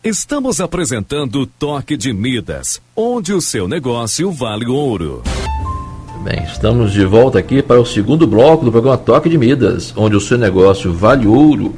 [0.05, 5.23] Estamos apresentando Toque de Midas, onde o seu negócio vale ouro.
[6.23, 10.15] Bem, estamos de volta aqui para o segundo bloco do programa Toque de Midas, onde
[10.15, 11.73] o seu negócio vale ouro.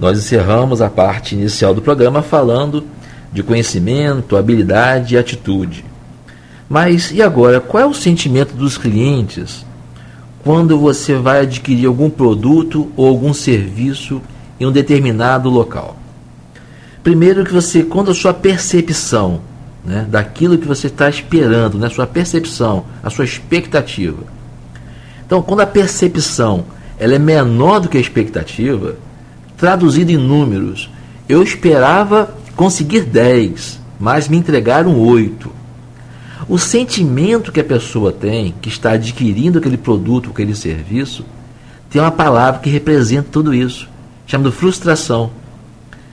[0.00, 2.82] Nós encerramos a parte inicial do programa falando
[3.30, 5.84] de conhecimento, habilidade e atitude.
[6.66, 9.66] Mas e agora, qual é o sentimento dos clientes
[10.42, 14.22] quando você vai adquirir algum produto ou algum serviço
[14.58, 15.99] em um determinado local?
[17.02, 19.40] Primeiro que você, quando a sua percepção
[19.84, 24.22] né, daquilo que você está esperando, né, sua percepção, a sua expectativa.
[25.24, 26.64] Então, quando a percepção
[26.98, 28.96] ela é menor do que a expectativa,
[29.56, 30.90] traduzido em números,
[31.28, 35.50] eu esperava conseguir 10, mas me entregaram 8.
[36.46, 41.24] O sentimento que a pessoa tem, que está adquirindo aquele produto, aquele serviço,
[41.88, 43.88] tem uma palavra que representa tudo isso,
[44.26, 45.30] chamada frustração.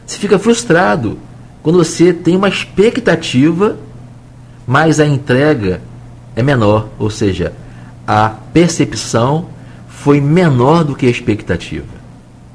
[0.07, 1.19] Você fica frustrado
[1.61, 3.77] quando você tem uma expectativa,
[4.65, 5.81] mas a entrega
[6.33, 7.53] é menor, ou seja,
[8.07, 9.49] a percepção
[9.89, 11.97] foi menor do que a expectativa.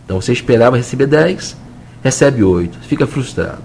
[0.04, 1.54] Então você esperava receber 10,
[2.02, 3.62] recebe 8, fica frustrado.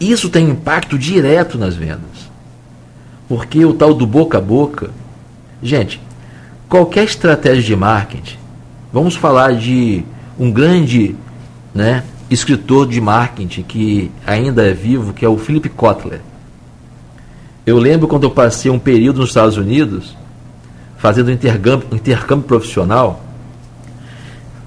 [0.00, 2.30] Isso tem impacto direto nas vendas.
[3.28, 4.90] Porque o tal do boca a boca,
[5.62, 6.00] gente,
[6.68, 8.38] qualquer estratégia de marketing,
[8.92, 10.04] vamos falar de
[10.36, 11.14] um grande,
[11.72, 16.20] né, escritor de marketing que ainda é vivo, que é o Philip Kotler.
[17.64, 20.16] Eu lembro quando eu passei um período nos Estados Unidos,
[20.98, 23.24] fazendo intercâmbio, intercâmbio profissional,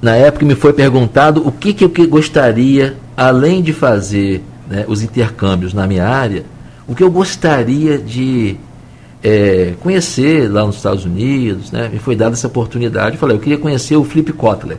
[0.01, 5.01] na época me foi perguntado o que, que eu gostaria, além de fazer né, os
[5.01, 6.45] intercâmbios na minha área,
[6.87, 8.57] o que eu gostaria de
[9.23, 11.71] é, conhecer lá nos Estados Unidos.
[11.71, 13.15] Né, me foi dada essa oportunidade.
[13.15, 14.77] Eu falei, eu queria conhecer o Flip Kotler.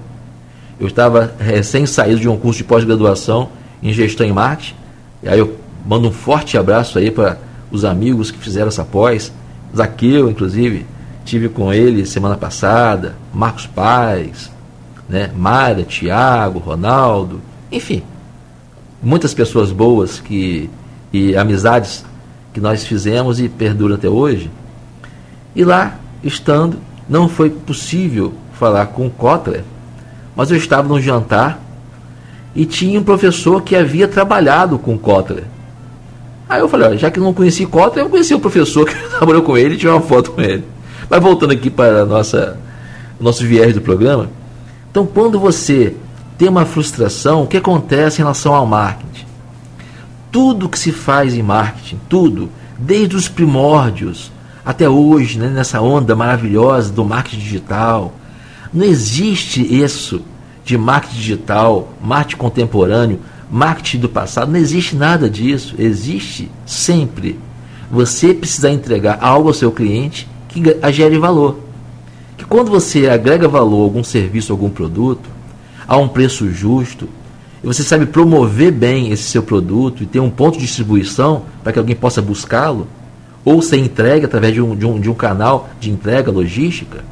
[0.79, 3.49] Eu estava recém saído de um curso de pós-graduação
[3.83, 4.75] em gestão em marketing.
[5.23, 7.39] E aí eu mando um forte abraço aí para
[7.71, 9.33] os amigos que fizeram essa pós.
[9.75, 10.87] Zaqueu, inclusive,
[11.25, 14.51] tive com ele semana passada, Marcos Paz,
[15.09, 18.03] né, Mara, Tiago, Ronaldo, enfim,
[19.03, 20.71] muitas pessoas boas que
[21.13, 22.05] e amizades
[22.53, 24.51] que nós fizemos e perduram até hoje.
[25.55, 29.65] E lá, estando, não foi possível falar com o Kotler,
[30.37, 31.59] mas eu estava num jantar
[32.55, 35.45] e tinha um professor que havia trabalhado com Kotler.
[36.49, 39.43] Aí eu falei, ó, já que não conheci Cota, eu conheci o professor que trabalhou
[39.43, 40.65] com ele tirei uma foto com ele.
[41.09, 42.59] Mas voltando aqui para nossa,
[43.19, 44.29] o nosso viés do programa.
[44.91, 45.95] Então, quando você
[46.39, 49.27] tem uma frustração, o que acontece em relação ao marketing?
[50.31, 54.31] Tudo que se faz em marketing, tudo, desde os primórdios
[54.65, 58.13] até hoje, né, nessa onda maravilhosa do marketing digital,
[58.77, 60.21] não existe isso
[60.65, 65.75] de marketing digital, marketing contemporâneo, marketing do passado, não existe nada disso.
[65.79, 67.39] Existe sempre
[67.91, 70.63] você precisar entregar algo ao seu cliente que
[70.93, 71.59] gere valor.
[72.37, 75.29] Que quando você agrega valor a algum serviço, algum produto,
[75.89, 77.09] a um preço justo,
[77.63, 81.73] e você sabe promover bem esse seu produto e ter um ponto de distribuição para
[81.73, 82.87] que alguém possa buscá-lo,
[83.45, 87.05] ou ser entregue através de um, de, um, de um canal de entrega logística,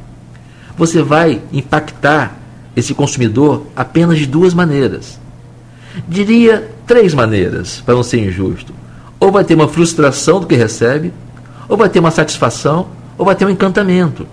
[0.77, 2.37] você vai impactar
[2.75, 5.19] esse consumidor apenas de duas maneiras.
[6.07, 8.73] Diria três maneiras, para não ser injusto.
[9.19, 11.13] Ou vai ter uma frustração do que recebe,
[11.69, 14.27] ou vai ter uma satisfação, ou vai ter um encantamento.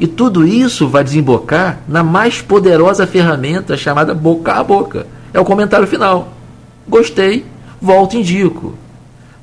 [0.00, 5.06] E tudo isso vai desembocar na mais poderosa ferramenta chamada boca a boca.
[5.32, 6.32] É o comentário final.
[6.88, 7.44] Gostei,
[7.80, 8.74] volto indico.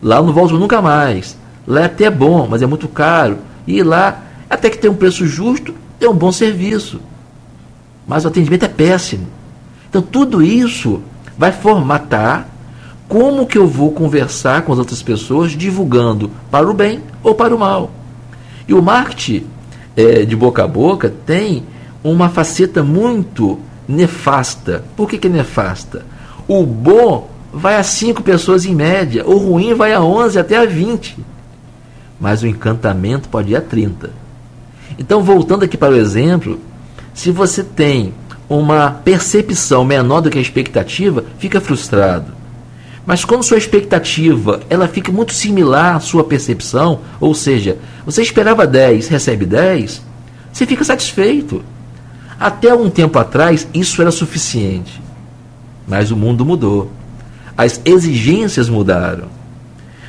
[0.02, 1.38] Lá não volto nunca mais.
[1.66, 3.38] Lá é até bom, mas é muito caro.
[3.66, 7.00] E lá, até que tem um preço justo, tem um bom serviço.
[8.08, 9.28] Mas o atendimento é péssimo.
[9.90, 11.02] Então tudo isso
[11.38, 12.48] vai formatar
[13.08, 17.56] como que eu vou conversar com as outras pessoas, divulgando para o bem ou para
[17.56, 17.92] o mal.
[18.68, 19.46] E o marketing
[19.96, 21.64] é, de boca a boca tem
[22.04, 24.84] uma faceta muito nefasta.
[24.96, 26.06] Por que, que é nefasta?
[26.48, 30.66] O bom vai a 5 pessoas em média, o ruim vai a 11 até a
[30.66, 31.18] 20.
[32.20, 34.27] Mas o encantamento pode ir a 30.
[34.98, 36.60] Então, voltando aqui para o exemplo,
[37.14, 38.14] se você tem
[38.50, 42.38] uma percepção menor do que a expectativa, fica frustrado.
[43.06, 48.68] Mas quando sua expectativa ela fica muito similar à sua percepção, ou seja, você esperava
[48.68, 50.02] 10, recebe 10,
[50.52, 51.64] você fica satisfeito.
[52.40, 55.02] Até um tempo atrás isso era suficiente.
[55.88, 56.92] Mas o mundo mudou.
[57.56, 59.28] As exigências mudaram.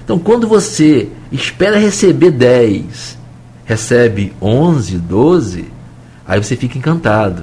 [0.05, 3.17] Então quando você espera receber 10,
[3.68, 5.66] recebe 11, 12,
[6.26, 7.42] aí você fica encantado.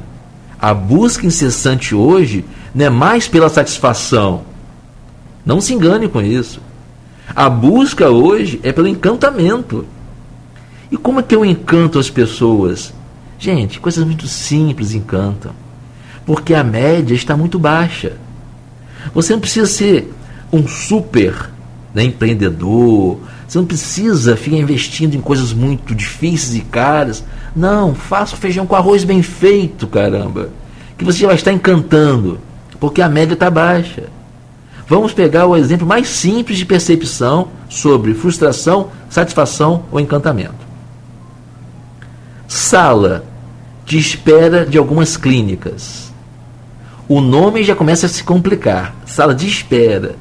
[0.59, 4.41] A busca incessante hoje não é mais pela satisfação.
[5.45, 6.59] Não se engane com isso.
[7.35, 9.85] A busca hoje é pelo encantamento.
[10.91, 12.91] E como é que eu encanto as pessoas?
[13.37, 15.51] Gente, coisas muito simples encantam.
[16.25, 18.13] Porque a média está muito baixa.
[19.13, 20.11] Você não precisa ser
[20.51, 21.51] um super
[21.93, 23.19] né, empreendedor.
[23.47, 27.23] Você não precisa ficar investindo em coisas muito difíceis e caras.
[27.55, 30.49] Não, faça feijão com arroz bem feito, caramba.
[30.97, 32.39] Que você já vai estar encantando,
[32.79, 34.03] porque a média está baixa.
[34.87, 40.65] Vamos pegar o exemplo mais simples de percepção sobre frustração, satisfação ou encantamento.
[42.47, 43.25] Sala
[43.85, 46.11] de espera de algumas clínicas.
[47.07, 48.95] O nome já começa a se complicar.
[49.05, 50.15] Sala de espera.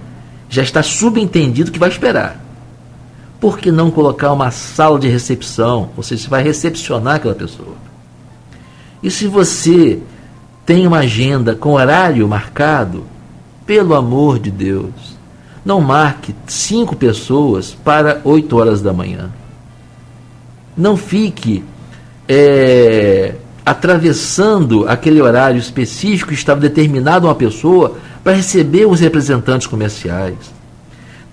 [0.51, 2.44] Já está subentendido que vai esperar
[3.41, 5.91] por que não colocar uma sala de recepção?
[5.97, 7.75] Ou seja, você vai recepcionar aquela pessoa.
[9.03, 10.01] E se você
[10.65, 13.05] tem uma agenda com horário marcado,
[13.67, 15.15] pelo amor de Deus,
[15.65, 19.31] não marque cinco pessoas para oito horas da manhã.
[20.77, 21.65] Não fique
[22.29, 29.67] é, atravessando aquele horário específico que estava determinado a uma pessoa para receber os representantes
[29.67, 30.37] comerciais.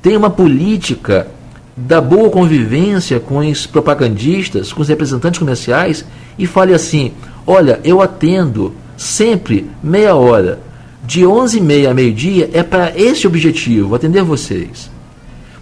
[0.01, 1.27] Tem uma política
[1.75, 6.05] da boa convivência com os propagandistas, com os representantes comerciais
[6.37, 7.13] e fale assim:
[7.45, 10.59] olha, eu atendo sempre meia hora,
[11.03, 14.89] de 11h30 a meio-dia é para esse objetivo, atender vocês.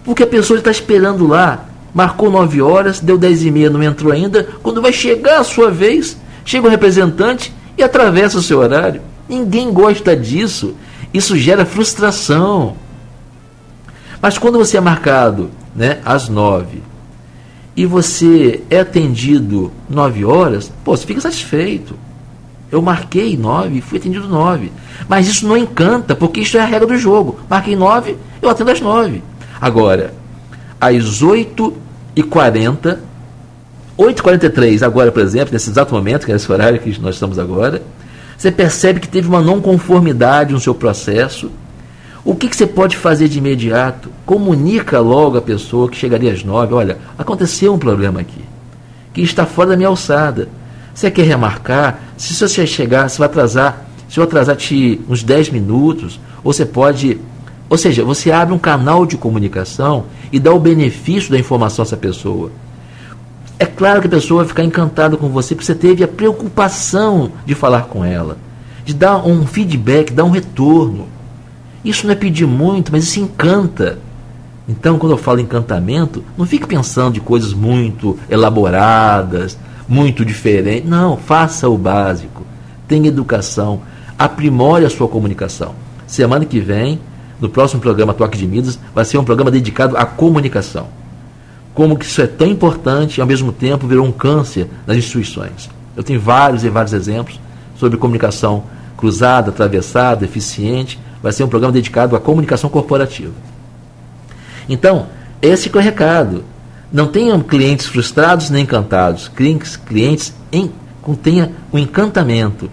[0.04, 4.12] Porque a pessoa está esperando lá, marcou 9 horas, deu 10 e meia, não entrou
[4.12, 4.46] ainda.
[4.62, 9.00] Quando vai chegar a sua vez, chega o representante e atravessa o seu horário.
[9.28, 10.74] Ninguém gosta disso.
[11.12, 12.76] Isso gera frustração.
[14.20, 16.82] Mas quando você é marcado né, às nove,
[17.76, 21.94] e você é atendido nove horas, pô, você fica satisfeito.
[22.70, 24.70] Eu marquei nove e fui atendido nove.
[25.08, 27.40] Mas isso não encanta, porque isso é a regra do jogo.
[27.48, 29.22] Marquei nove, eu atendo às nove.
[29.60, 30.14] Agora,
[30.80, 31.76] às oito
[32.14, 33.00] e quarenta,
[33.96, 36.78] oito e quarenta e três, agora, por exemplo, nesse exato momento, que é esse horário
[36.78, 37.82] que nós estamos agora,
[38.36, 41.50] você percebe que teve uma não conformidade no seu processo,
[42.24, 44.10] o que, que, você pode fazer de imediato?
[44.26, 46.74] Comunica logo a pessoa que chegaria às nove.
[46.74, 48.44] Olha, aconteceu um problema aqui,
[49.14, 50.48] que está fora da minha alçada.
[50.94, 51.98] Você quer remarcar?
[52.16, 56.66] Se você chegar, se vai atrasar, se eu atrasar te uns 10 minutos, ou você
[56.66, 57.18] pode
[57.70, 61.86] Ou seja, você abre um canal de comunicação e dá o benefício da informação a
[61.86, 62.50] essa pessoa.
[63.60, 67.30] É claro que a pessoa vai ficar encantada com você porque você teve a preocupação
[67.46, 68.36] de falar com ela,
[68.84, 71.06] de dar um feedback, dar um retorno.
[71.84, 73.98] Isso não é pedir muito, mas isso encanta.
[74.68, 79.58] Então, quando eu falo encantamento, não fique pensando de coisas muito elaboradas,
[79.88, 80.88] muito diferentes.
[80.88, 82.44] Não, faça o básico.
[82.86, 83.80] Tenha educação.
[84.18, 85.74] Aprimore a sua comunicação.
[86.06, 87.00] Semana que vem,
[87.40, 91.00] no próximo programa Toque de Midas, vai ser um programa dedicado à comunicação
[91.74, 95.70] como que isso é tão importante e ao mesmo tempo virou um câncer nas instituições.
[95.96, 97.40] Eu tenho vários e vários exemplos
[97.76, 98.64] sobre comunicação
[98.96, 100.98] cruzada, atravessada, eficiente.
[101.22, 103.32] Vai ser um programa dedicado à comunicação corporativa.
[104.68, 105.06] Então,
[105.42, 106.44] esse é o recado.
[106.92, 109.28] Não tenham clientes frustrados nem encantados.
[109.28, 110.70] Clientes, em,
[111.22, 112.70] tenha o um encantamento.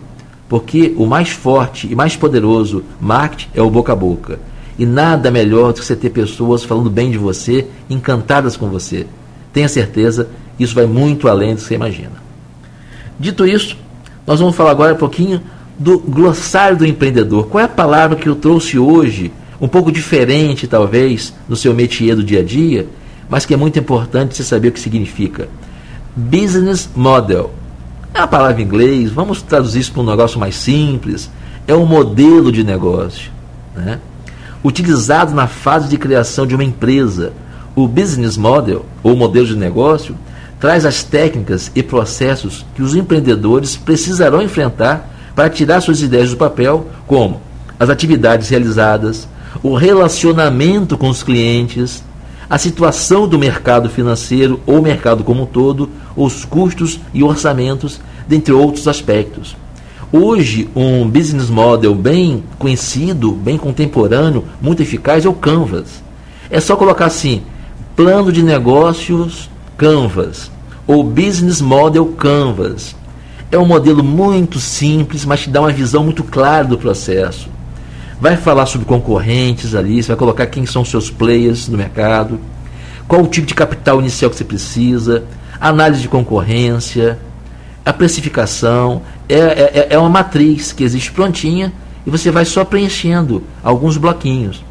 [0.47, 4.39] Porque o mais forte e mais poderoso marketing é o boca a boca.
[4.79, 9.07] E nada melhor do que você ter pessoas falando bem de você, encantadas com você.
[9.51, 10.29] Tenha certeza,
[10.59, 12.23] isso vai muito além do que você imagina.
[13.19, 13.75] Dito isso,
[14.25, 15.41] nós vamos falar agora um pouquinho
[15.77, 17.47] do glossário do empreendedor.
[17.47, 22.15] Qual é a palavra que eu trouxe hoje, um pouco diferente talvez no seu métier
[22.15, 22.87] do dia a dia,
[23.29, 25.49] mas que é muito importante você saber o que significa.
[26.15, 27.51] Business Model.
[28.13, 31.29] É uma palavra em inglês, vamos traduzir isso para um negócio mais simples.
[31.67, 33.31] É um modelo de negócio.
[33.75, 33.99] Né?
[34.63, 37.31] utilizado na fase de criação de uma empresa.
[37.75, 40.15] O business model, ou modelo de negócio,
[40.59, 46.35] traz as técnicas e processos que os empreendedores precisarão enfrentar para tirar suas ideias do
[46.35, 47.39] papel, como
[47.79, 49.27] as atividades realizadas,
[49.61, 52.03] o relacionamento com os clientes,
[52.49, 58.51] a situação do mercado financeiro ou mercado como um todo, os custos e orçamentos, dentre
[58.51, 59.55] outros aspectos.
[60.11, 66.01] Hoje, um business model bem conhecido, bem contemporâneo, muito eficaz é o Canvas.
[66.49, 67.43] É só colocar assim:
[67.95, 70.49] plano de negócios Canvas
[70.87, 72.95] ou business model Canvas.
[73.51, 77.49] É um modelo muito simples, mas te dá uma visão muito clara do processo.
[78.19, 82.39] Vai falar sobre concorrentes ali, você vai colocar quem são seus players no mercado,
[83.07, 85.23] qual o tipo de capital inicial que você precisa,
[85.61, 87.17] análise de concorrência,
[87.85, 91.71] a precificação é, é, é uma matriz que existe prontinha
[92.05, 94.61] e você vai só preenchendo alguns bloquinhos.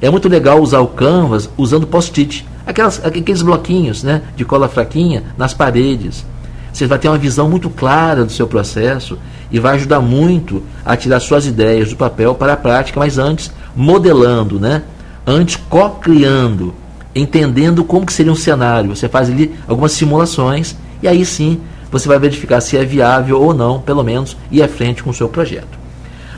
[0.00, 5.52] É muito legal usar o Canvas usando post-it, aqueles bloquinhos né, de cola fraquinha nas
[5.52, 6.24] paredes.
[6.72, 9.18] Você vai ter uma visão muito clara do seu processo
[9.50, 13.52] e vai ajudar muito a tirar suas ideias do papel para a prática, mas antes
[13.76, 14.82] modelando, né?
[15.26, 16.74] antes co-criando,
[17.14, 18.94] entendendo como que seria um cenário.
[18.94, 21.60] Você faz ali algumas simulações e aí sim
[21.90, 25.14] você vai verificar se é viável ou não, pelo menos, ir à frente com o
[25.14, 25.78] seu projeto.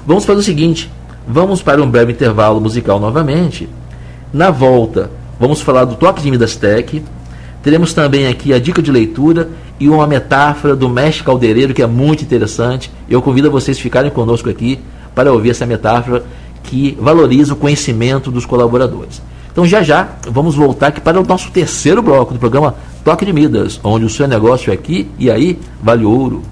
[0.06, 0.90] Vamos fazer o seguinte:
[1.26, 3.68] vamos para um breve intervalo musical novamente.
[4.32, 7.02] Na volta, vamos falar do toque de Midas Tech.
[7.62, 11.86] Teremos também aqui a dica de leitura e uma metáfora do mestre caldeireiro que é
[11.86, 12.90] muito interessante.
[13.08, 14.78] Eu convido vocês a ficarem conosco aqui
[15.14, 16.24] para ouvir essa metáfora
[16.62, 19.20] que valoriza o conhecimento dos colaboradores.
[19.52, 23.32] Então já já vamos voltar aqui para o nosso terceiro bloco do programa Toque de
[23.32, 26.42] Midas, onde o seu negócio é aqui e aí vale ouro.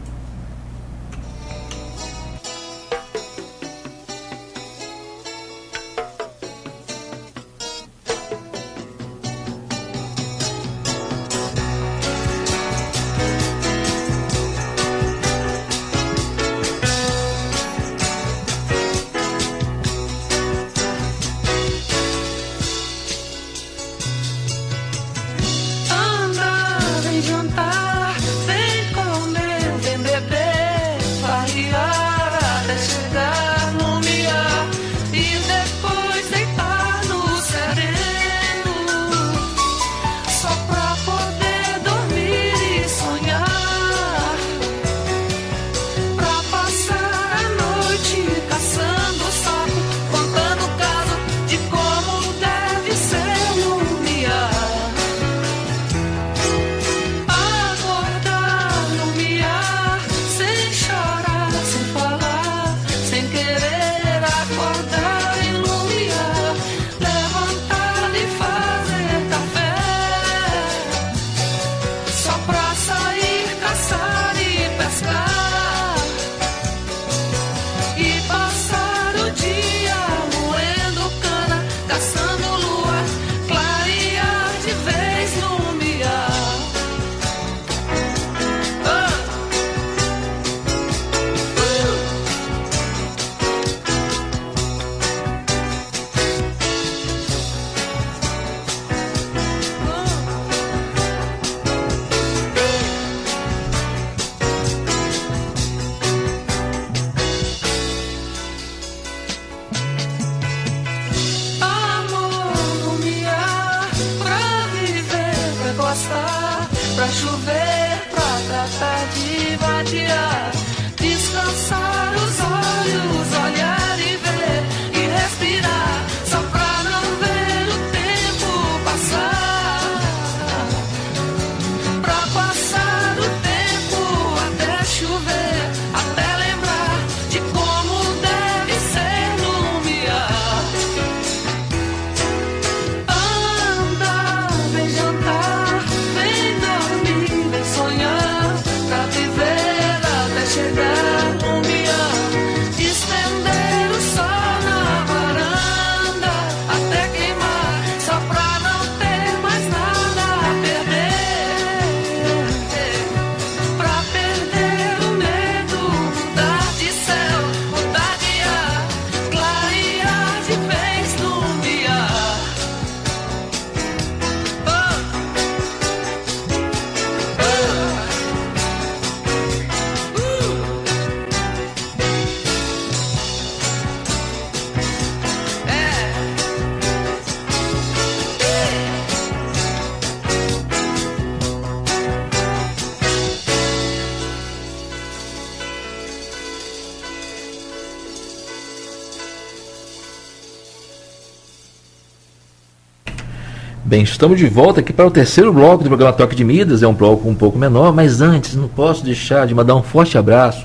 [203.85, 206.85] Bem, estamos de volta aqui para o terceiro bloco do programa Toque de Midas.
[206.85, 210.17] É um bloco um pouco menor, mas antes não posso deixar de mandar um forte
[210.17, 210.65] abraço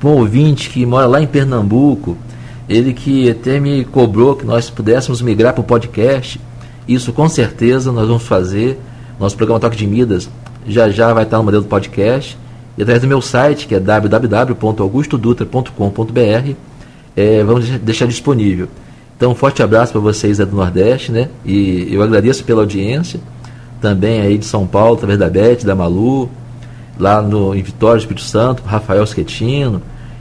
[0.00, 2.18] para um ouvinte que mora lá em Pernambuco.
[2.68, 6.40] Ele que até me cobrou que nós pudéssemos migrar para o podcast.
[6.88, 8.80] Isso com certeza nós vamos fazer.
[9.20, 10.28] Nosso programa Toque de Midas
[10.66, 12.36] já já vai estar no modelo do podcast.
[12.76, 16.54] E através do meu site, que é www.augustodutra.com.br,
[17.16, 18.66] é, vamos deixar disponível.
[19.24, 21.30] Então, um forte abraço para vocês do Nordeste, né?
[21.46, 23.18] E eu agradeço pela audiência,
[23.80, 26.28] também aí de São Paulo, através da Beth, da Malu,
[26.98, 29.80] lá no, em Vitória, Espírito Santo, Rafael Schettino,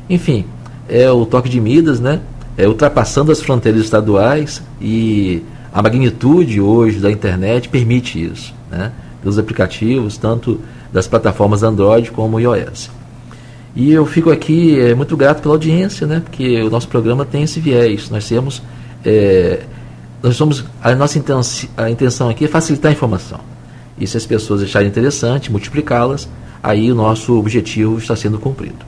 [0.10, 0.46] enfim,
[0.88, 2.22] é o toque de Midas, né?
[2.58, 5.44] É ultrapassando as fronteiras estaduais e
[5.74, 8.94] a magnitude hoje da internet permite isso, né?
[9.22, 10.62] Dos aplicativos, tanto
[10.94, 12.90] das plataformas Android como iOS.
[13.76, 16.22] E eu fico aqui é, muito grato pela audiência, né?
[16.24, 18.10] Porque o nosso programa tem esse viés.
[18.10, 18.62] Nós temos
[19.06, 19.62] é,
[20.22, 23.40] nós somos a nossa intenção, a intenção aqui é facilitar a informação.
[24.00, 26.28] E se as pessoas acharem interessante, multiplicá-las,
[26.62, 28.86] aí o nosso objetivo está sendo cumprido.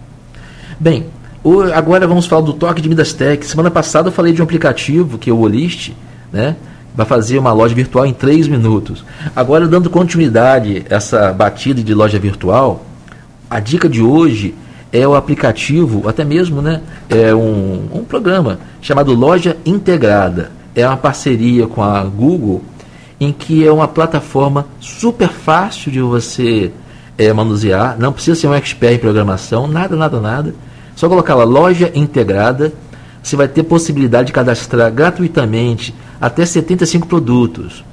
[0.80, 1.08] Bem,
[1.44, 3.46] o, agora vamos falar do toque de Midas Tech.
[3.46, 5.92] Semana passada eu falei de um aplicativo que é o Olist,
[6.32, 6.56] né?
[6.96, 9.04] Vai fazer uma loja virtual em 3 minutos.
[9.36, 12.86] Agora, dando continuidade a essa batida de loja virtual,
[13.50, 14.56] a dica de hoje
[14.96, 20.52] é o aplicativo, até mesmo né, é um, um programa chamado Loja Integrada.
[20.74, 22.64] É uma parceria com a Google,
[23.20, 26.72] em que é uma plataforma super fácil de você
[27.18, 30.56] é, manusear, não precisa ser um expert em programação, nada, nada, nada.
[30.96, 32.74] Só colocar lá Loja Integrada,
[33.22, 37.84] você vai ter possibilidade de cadastrar gratuitamente até 75 produtos.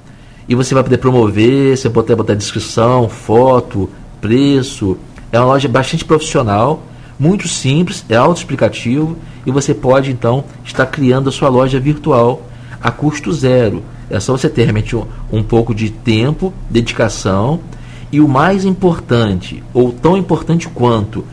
[0.48, 3.88] E você vai poder promover, você pode botar descrição, foto,
[4.20, 4.96] preço.
[5.32, 6.82] É uma loja bastante profissional
[7.18, 12.42] muito simples, é autoexplicativo e você pode então estar criando a sua loja virtual
[12.80, 13.82] a custo zero.
[14.10, 17.60] É só você ter realmente um, um pouco de tempo, dedicação
[18.10, 21.24] e o mais importante, ou tão importante quanto,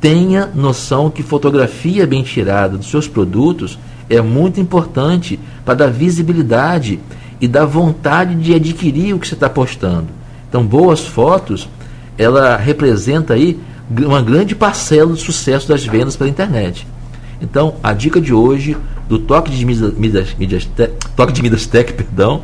[0.00, 3.78] tenha noção que fotografia bem tirada dos seus produtos
[4.10, 7.00] é muito importante para dar visibilidade
[7.40, 10.08] e dar vontade de adquirir o que você está postando.
[10.48, 11.68] Então, boas fotos,
[12.18, 13.58] ela representa aí
[13.90, 16.86] uma grande parcela do sucesso das vendas pela internet.
[17.40, 18.76] Então, a dica de hoje
[19.08, 20.68] do Toque de Midas, Midas, Midas
[21.14, 22.42] Toque de Midas Tech, perdão,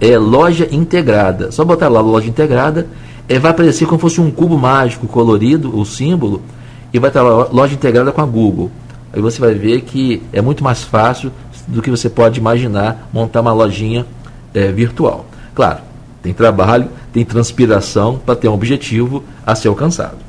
[0.00, 1.50] é loja integrada.
[1.50, 2.86] Só botar lá loja integrada,
[3.28, 6.42] é, vai aparecer como fosse um cubo mágico colorido, o símbolo,
[6.92, 8.70] e vai estar lá loja integrada com a Google.
[9.12, 11.32] Aí você vai ver que é muito mais fácil
[11.66, 14.06] do que você pode imaginar montar uma lojinha
[14.54, 15.26] é, virtual.
[15.54, 15.80] Claro,
[16.22, 20.25] tem trabalho, tem transpiração para ter um objetivo a ser alcançado.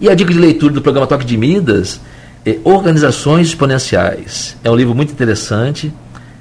[0.00, 2.00] E a dica de leitura do programa Toque de Midas
[2.46, 4.56] é Organizações Exponenciais.
[4.62, 5.92] É um livro muito interessante,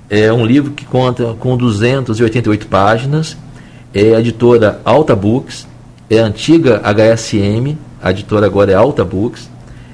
[0.08, 3.36] é um livro que conta com 288 páginas,
[3.92, 5.68] é a editora Alta Books,
[6.08, 9.50] é a antiga HSM, a editora agora é Alta Books.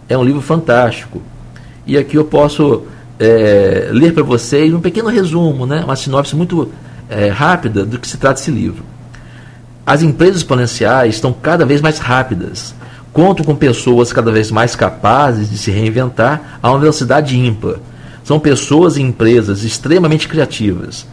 [0.09, 1.21] É um livro fantástico.
[1.87, 2.83] E aqui eu posso
[3.17, 6.69] é, ler para vocês um pequeno resumo, né, uma sinopse muito
[7.09, 8.83] é, rápida do que se trata esse livro.
[9.85, 12.75] As empresas exponenciais estão cada vez mais rápidas
[13.13, 17.75] Conto com pessoas cada vez mais capazes de se reinventar a uma velocidade ímpar.
[18.23, 21.05] São pessoas e empresas extremamente criativas.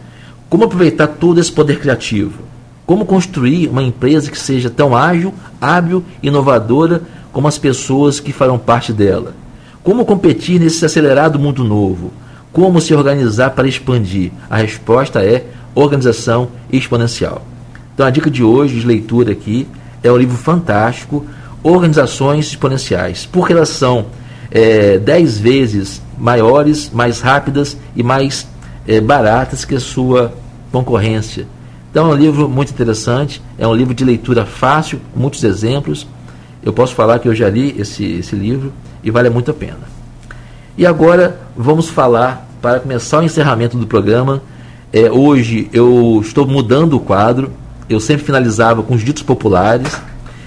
[0.49, 2.41] Como aproveitar todo esse poder criativo?
[2.87, 5.31] Como construir uma empresa que seja tão ágil,
[5.61, 9.35] hábil e inovadora como as pessoas que farão parte dela?
[9.83, 12.11] Como competir nesse acelerado mundo novo?
[12.51, 14.31] Como se organizar para expandir?
[14.49, 15.45] A resposta é
[15.75, 17.45] organização exponencial.
[17.93, 19.67] Então a dica de hoje de leitura aqui
[20.01, 21.25] é um livro fantástico
[21.63, 24.07] organizações exponenciais, porque elas são
[24.49, 28.47] é, dez vezes maiores, mais rápidas e mais
[28.87, 30.33] é, baratas que a sua
[30.71, 31.47] concorrência.
[31.89, 36.07] Então é um livro muito interessante, é um livro de leitura fácil, muitos exemplos.
[36.63, 38.71] Eu posso falar que eu já li esse, esse livro
[39.03, 39.91] e vale muito a pena.
[40.77, 44.41] E agora vamos falar, para começar o encerramento do programa.
[44.93, 47.51] É, hoje eu estou mudando o quadro,
[47.89, 49.99] eu sempre finalizava com os ditos populares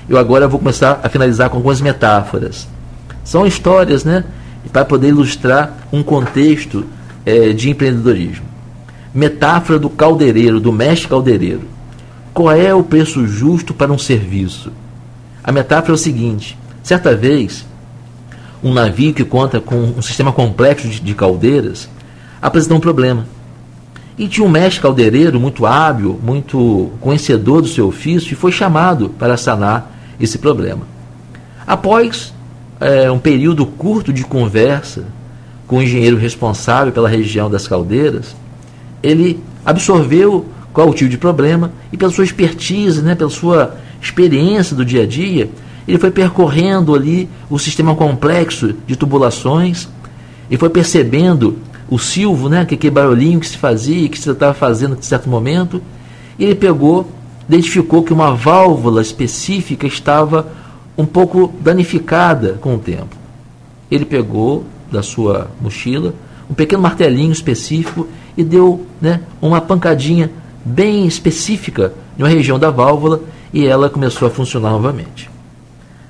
[0.09, 2.69] eu agora vou começar a finalizar com algumas metáforas.
[3.25, 4.25] São histórias, né?
[4.73, 6.85] Para poder ilustrar um contexto
[7.25, 8.45] é, de empreendedorismo.
[9.15, 11.63] Metáfora do caldeireiro, do mestre caldeireiro.
[12.33, 14.73] Qual é o preço justo para um serviço?
[15.43, 17.65] A metáfora é o seguinte: certa vez,
[18.63, 21.89] um navio que conta com um sistema complexo de, de caldeiras
[22.43, 23.27] apresentou um problema.
[24.19, 29.09] E tinha um mestre caldeireiro muito hábil, muito conhecedor do seu ofício, e foi chamado
[29.11, 30.83] para sanar esse problema.
[31.67, 32.33] Após
[32.81, 35.05] é, um período curto de conversa
[35.67, 38.37] com o engenheiro responsável pela região das caldeiras,
[39.03, 44.75] ele absorveu qual o tipo de problema, e pela sua expertise, né, pela sua experiência
[44.75, 45.49] do dia a dia,
[45.87, 49.89] ele foi percorrendo ali o sistema complexo de tubulações
[50.51, 51.59] e foi percebendo
[51.89, 55.29] o silvo, né, que aquele barulhinho que se fazia, que você estava fazendo em certo
[55.29, 55.81] momento,
[56.39, 57.09] e ele pegou,
[57.49, 60.49] identificou que uma válvula específica estava
[60.97, 63.17] um pouco danificada com o tempo.
[63.91, 66.15] Ele pegou da sua mochila
[66.49, 70.31] um pequeno martelinho específico e deu né, uma pancadinha
[70.65, 73.21] bem específica em uma região da válvula
[73.53, 75.31] e ela começou a funcionar novamente.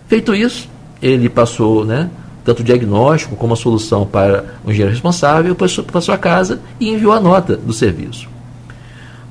[0.07, 0.69] Feito isso,
[1.01, 2.11] ele passou né,
[2.45, 7.13] tanto o diagnóstico como a solução para o engenheiro responsável para sua casa e enviou
[7.13, 8.34] a nota do serviço.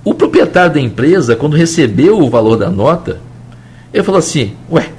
[0.03, 3.21] O proprietário da empresa, quando recebeu o valor da nota,
[3.93, 4.89] ele falou assim: Ué,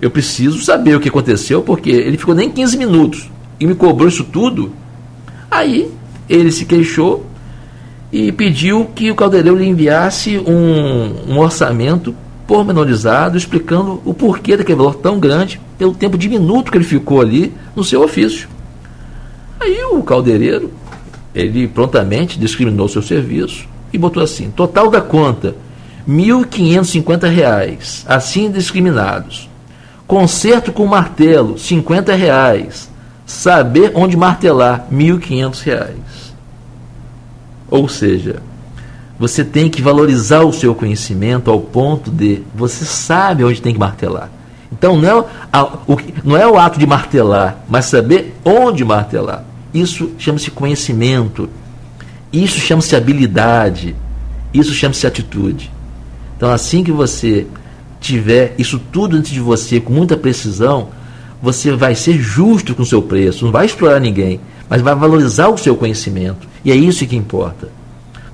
[0.00, 4.08] eu preciso saber o que aconteceu, porque ele ficou nem 15 minutos e me cobrou
[4.08, 4.72] isso tudo.
[5.50, 5.90] Aí
[6.28, 7.26] ele se queixou
[8.12, 12.14] e pediu que o Caldeirão lhe enviasse um, um orçamento
[12.46, 17.52] pormenorizado explicando o porquê daquele valor tão grande pelo tempo diminuto que ele ficou ali
[17.74, 18.48] no seu ofício.
[19.58, 20.70] Aí o caldeireiro,
[21.34, 25.54] ele prontamente discriminou seu serviço e botou assim: total da conta,
[26.06, 29.48] R$ 1.550, assim discriminados.
[30.06, 32.92] Conserto com martelo, 50 reais.
[33.24, 35.92] Saber onde martelar, R$ 1.500.
[37.70, 38.42] Ou seja,
[39.18, 43.80] você tem que valorizar o seu conhecimento ao ponto de você sabe onde tem que
[43.80, 44.28] martelar.
[44.70, 49.44] Então não é, a, o, não é o ato de martelar, mas saber onde martelar.
[49.72, 51.48] Isso chama-se conhecimento.
[52.34, 53.94] Isso chama-se habilidade.
[54.52, 55.70] Isso chama-se atitude.
[56.36, 57.46] Então assim que você
[58.00, 60.88] tiver isso tudo antes de você com muita precisão,
[61.40, 65.48] você vai ser justo com o seu preço, não vai explorar ninguém, mas vai valorizar
[65.48, 66.48] o seu conhecimento.
[66.64, 67.68] E é isso que importa.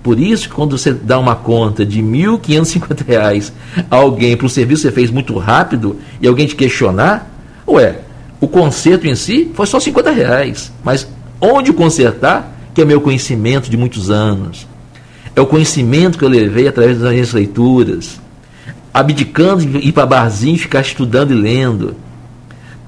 [0.02, 3.52] Por isso quando você dá uma conta de R$ 1.550
[3.90, 7.30] a alguém para um serviço que você fez muito rápido e alguém te questionar,
[7.68, 7.98] ué,
[8.40, 10.72] o conserto em si foi só 50 reais.
[10.82, 11.06] Mas
[11.40, 14.66] onde consertar, que é meu conhecimento de muitos anos.
[15.34, 18.20] É o conhecimento que eu levei através das minhas leituras
[18.92, 21.94] abdicando de ir para barzinho, ficar estudando e lendo,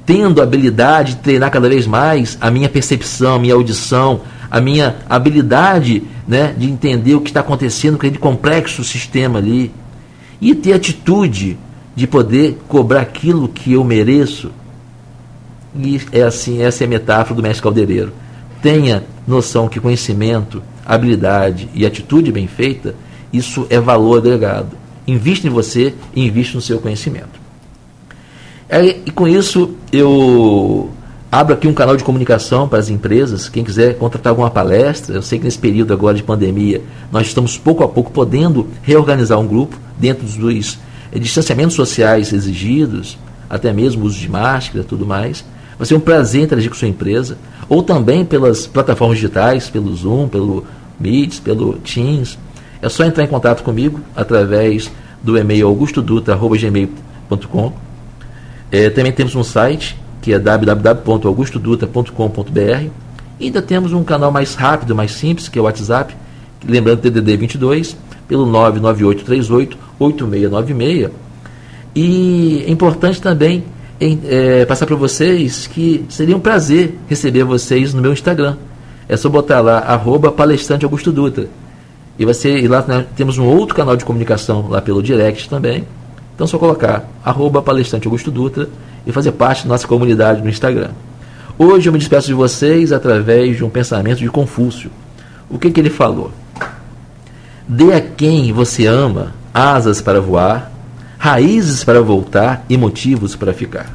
[0.05, 4.61] tendo a habilidade de treinar cada vez mais a minha percepção, a minha audição, a
[4.61, 9.73] minha habilidade né, de entender o que está acontecendo com aquele complexo sistema ali,
[10.41, 11.57] e ter atitude
[11.95, 14.51] de poder cobrar aquilo que eu mereço.
[15.75, 18.13] E é assim, essa é a metáfora do mestre caldeireiro.
[18.61, 22.95] Tenha noção que conhecimento, habilidade e atitude bem feita,
[23.33, 24.77] isso é valor agregado.
[25.07, 27.41] Invista em você e invista no seu conhecimento.
[29.05, 30.91] E com isso, eu
[31.31, 33.49] abro aqui um canal de comunicação para as empresas.
[33.49, 37.59] Quem quiser contratar alguma palestra, eu sei que nesse período agora de pandemia, nós estamos
[37.59, 40.79] pouco a pouco podendo reorganizar um grupo dentro dos
[41.13, 43.19] eh, distanciamentos sociais exigidos,
[43.49, 45.45] até mesmo uso de máscara tudo mais.
[45.83, 47.37] Vai ser um prazer interagir com sua empresa,
[47.69, 50.65] ou também pelas plataformas digitais, pelo Zoom, pelo
[51.01, 52.39] Meets, pelo Teams.
[52.81, 57.73] É só entrar em contato comigo através do e-mail augustodutra.gmail.com.
[58.71, 62.91] É, também temos um site que é www.augustodutra.com.br.
[63.41, 66.15] E ainda temos um canal mais rápido, mais simples, que é o WhatsApp,
[66.65, 67.97] lembrando TDD 22,
[68.29, 71.11] pelo 99838 8696.
[71.93, 73.65] E é importante também
[74.03, 78.57] em, é, passar para vocês que seria um prazer receber vocês no meu Instagram.
[79.09, 81.47] É só botar lá, arroba palestrante Augusto Dutra.
[82.19, 85.49] E, vai ser, e lá né, temos um outro canal de comunicação lá pelo direct
[85.49, 85.85] também.
[86.35, 88.69] Então é só colocar arroba palestrante Augusto Dutra
[89.07, 90.91] e fazer parte da nossa comunidade no Instagram.
[91.57, 94.91] Hoje eu me despeço de vocês através de um pensamento de Confúcio.
[95.49, 96.33] O que, que ele falou?
[97.69, 100.72] Dê a quem você ama asas para voar,
[101.23, 103.95] raízes para voltar e motivos para ficar.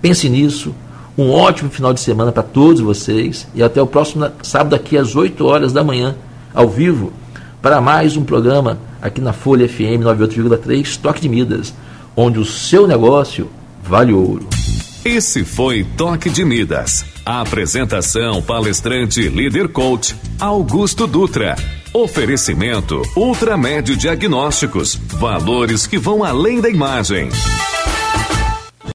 [0.00, 0.74] Pense nisso.
[1.16, 5.14] Um ótimo final de semana para todos vocês e até o próximo sábado aqui às
[5.14, 6.16] 8 horas da manhã,
[6.54, 7.12] ao vivo,
[7.60, 11.74] para mais um programa aqui na Folha FM 98,3 Toque de Midas,
[12.16, 13.50] onde o seu negócio
[13.82, 14.48] vale ouro.
[15.04, 17.04] Esse foi Toque de Midas.
[17.26, 21.56] A apresentação palestrante líder coach Augusto Dutra.
[21.96, 24.96] Oferecimento Ultramédio Diagnósticos.
[24.96, 27.28] Valores que vão além da imagem.